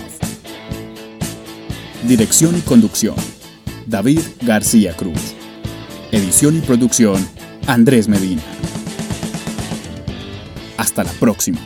Dirección 2.07 2.57
y 2.57 2.61
conducción, 2.61 3.15
David 3.85 4.21
García 4.43 4.95
Cruz. 4.95 5.35
Edición 6.13 6.55
y 6.55 6.61
producción, 6.61 7.27
Andrés 7.67 8.07
Medina. 8.07 8.41
Hasta 10.77 11.03
la 11.03 11.11
próxima. 11.11 11.59